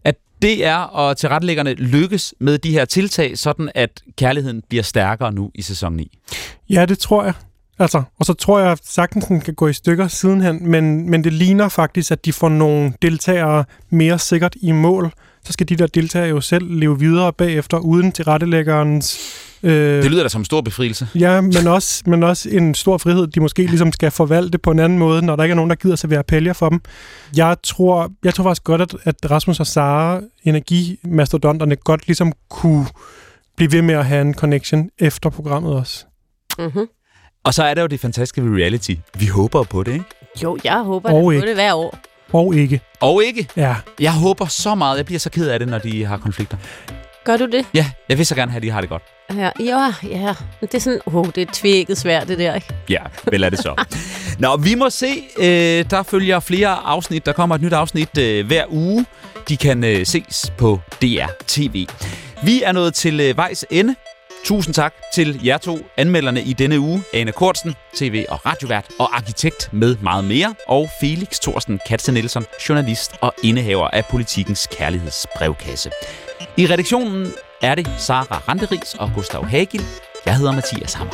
at 0.03 0.15
det 0.41 0.65
er 0.65 0.75
og 0.77 1.17
tilrettelæggerne 1.17 1.73
lykkes 1.73 2.33
med 2.39 2.57
de 2.57 2.71
her 2.71 2.85
tiltag, 2.85 3.37
sådan 3.37 3.71
at 3.75 4.01
kærligheden 4.17 4.63
bliver 4.69 4.83
stærkere 4.83 5.31
nu 5.31 5.51
i 5.55 5.61
sæson 5.61 5.93
9? 5.93 6.17
Ja, 6.69 6.85
det 6.85 6.99
tror 6.99 7.23
jeg. 7.23 7.33
Altså, 7.79 8.03
og 8.19 8.25
så 8.25 8.33
tror 8.33 8.59
jeg 8.59 8.77
sagtens, 8.83 9.25
den 9.25 9.41
kan 9.41 9.53
gå 9.53 9.67
i 9.67 9.73
stykker 9.73 10.07
sidenhen, 10.07 10.69
men, 10.69 11.09
men 11.09 11.23
det 11.23 11.33
ligner 11.33 11.69
faktisk, 11.69 12.11
at 12.11 12.25
de 12.25 12.33
får 12.33 12.49
nogle 12.49 12.93
deltagere 13.01 13.65
mere 13.89 14.19
sikkert 14.19 14.55
i 14.61 14.71
mål. 14.71 15.13
Så 15.45 15.53
skal 15.53 15.69
de 15.69 15.75
der 15.75 15.87
deltagere 15.87 16.29
jo 16.29 16.41
selv 16.41 16.79
leve 16.79 16.99
videre 16.99 17.33
bagefter, 17.33 17.77
uden 17.77 18.11
tilrettelæggerens... 18.11 19.19
Øh, 19.63 20.03
Det 20.03 20.11
lyder 20.11 20.23
da 20.23 20.29
som 20.29 20.41
en 20.41 20.45
stor 20.45 20.61
befrielse. 20.61 21.07
Ja, 21.15 21.41
men 21.41 21.67
også, 21.67 22.03
men 22.05 22.23
også 22.23 22.49
en 22.49 22.75
stor 22.75 22.97
frihed, 22.97 23.27
de 23.27 23.39
måske 23.39 23.65
ligesom 23.65 23.91
skal 23.91 24.11
forvalte 24.11 24.57
på 24.57 24.71
en 24.71 24.79
anden 24.79 24.99
måde, 24.99 25.21
når 25.21 25.35
der 25.35 25.43
ikke 25.43 25.51
er 25.51 25.55
nogen, 25.55 25.69
der 25.69 25.75
gider 25.75 25.95
servere 25.95 26.23
pælger 26.23 26.53
for 26.53 26.69
dem. 26.69 26.81
Jeg 27.35 27.57
tror, 27.63 28.11
jeg 28.23 28.33
tror 28.33 28.43
faktisk 28.43 28.63
godt, 28.63 28.81
at, 28.81 28.95
at 29.03 29.31
Rasmus 29.31 29.59
og 29.59 29.67
Sara, 29.67 30.21
energimastodonterne, 30.43 31.75
godt 31.75 32.07
ligesom 32.07 32.33
kunne 32.49 32.85
blive 33.57 33.71
ved 33.71 33.81
med 33.81 33.95
at 33.95 34.05
have 34.05 34.21
en 34.21 34.33
connection 34.33 34.89
efter 34.99 35.29
programmet 35.29 35.73
også. 35.73 36.05
Mm-hmm. 36.59 36.85
Og 37.45 37.53
så 37.53 37.63
er 37.63 37.73
der 37.73 37.81
jo 37.81 37.87
det 37.87 37.99
fantastiske 37.99 38.43
ved 38.43 38.61
reality. 38.63 38.91
Vi 39.17 39.27
håber 39.27 39.63
på 39.63 39.83
det, 39.83 39.93
ikke? 39.93 40.05
Jo, 40.43 40.57
jeg 40.63 40.77
håber 40.79 41.09
Og 41.09 41.15
det 41.15 41.23
på 41.23 41.31
ikke. 41.31 41.47
det 41.47 41.55
hver 41.55 41.73
år. 41.73 41.97
Og 42.33 42.55
ikke. 42.55 42.81
Og 43.01 43.23
ikke. 43.23 43.47
Ja. 43.57 43.75
Jeg 43.99 44.13
håber 44.13 44.45
så 44.45 44.75
meget. 44.75 44.97
Jeg 44.97 45.05
bliver 45.05 45.19
så 45.19 45.29
ked 45.29 45.49
af 45.49 45.59
det, 45.59 45.67
når 45.67 45.77
de 45.77 46.05
har 46.05 46.17
konflikter. 46.17 46.57
Gør 47.23 47.37
du 47.37 47.45
det? 47.45 47.65
Ja, 47.73 47.85
jeg 48.09 48.17
vil 48.17 48.25
så 48.25 48.35
gerne 48.35 48.51
have, 48.51 48.57
at 48.57 48.63
de 48.63 48.69
har 48.69 48.81
det 48.81 48.89
godt. 48.89 49.03
Ja, 49.37 49.49
ja, 49.59 49.93
ja. 50.03 50.33
Det 50.61 50.73
er 50.73 50.79
sådan, 50.79 50.99
oh, 51.05 51.25
det 51.35 51.37
er 51.37 51.45
tvækket 51.53 51.97
svært, 51.97 52.27
det 52.27 52.39
der, 52.39 52.55
ikke? 52.55 52.67
Ja, 52.89 52.99
vel 53.31 53.43
er 53.43 53.49
det 53.49 53.59
så. 53.59 53.85
Nå, 54.39 54.57
vi 54.57 54.75
må 54.75 54.89
se. 54.89 55.23
Øh, 55.37 55.85
der 55.89 56.03
følger 56.03 56.39
flere 56.39 56.69
afsnit. 56.69 57.25
Der 57.25 57.31
kommer 57.31 57.55
et 57.55 57.61
nyt 57.61 57.73
afsnit 57.73 58.17
øh, 58.17 58.47
hver 58.47 58.63
uge. 58.69 59.05
De 59.49 59.57
kan 59.57 59.83
øh, 59.83 60.05
ses 60.05 60.53
på 60.57 60.79
DR 61.01 61.25
TV. 61.47 61.85
Vi 62.43 62.61
er 62.63 62.71
nået 62.71 62.93
til 62.93 63.19
øh, 63.19 63.37
vejs 63.37 63.65
ende. 63.69 63.95
Tusind 64.45 64.73
tak 64.73 64.93
til 65.13 65.45
jer 65.45 65.57
to 65.57 65.77
anmelderne 65.97 66.41
i 66.41 66.53
denne 66.53 66.79
uge. 66.79 67.03
Ane 67.13 67.31
Kortsen, 67.31 67.75
tv- 67.95 68.25
og 68.29 68.45
radiovært 68.45 68.85
og 68.99 69.15
arkitekt 69.15 69.69
med 69.73 69.97
meget 69.97 70.23
mere. 70.23 70.55
Og 70.67 70.89
Felix 70.99 71.39
Thorsten 71.39 71.79
Katze 71.87 72.11
Nielsen, 72.11 72.45
journalist 72.69 73.11
og 73.21 73.33
indehaver 73.43 73.87
af 73.87 74.05
Politikens 74.11 74.67
Kærlighedsbrevkasse. 74.71 75.91
I 76.57 76.67
redaktionen 76.67 77.31
er 77.61 77.75
det 77.75 77.87
Sara 77.97 78.41
Randeris 78.47 78.93
og 78.93 79.11
Gustav 79.15 79.45
Hagel. 79.45 79.81
Jeg 80.25 80.37
hedder 80.37 80.51
Mathias 80.51 80.93
Hammer. 80.93 81.13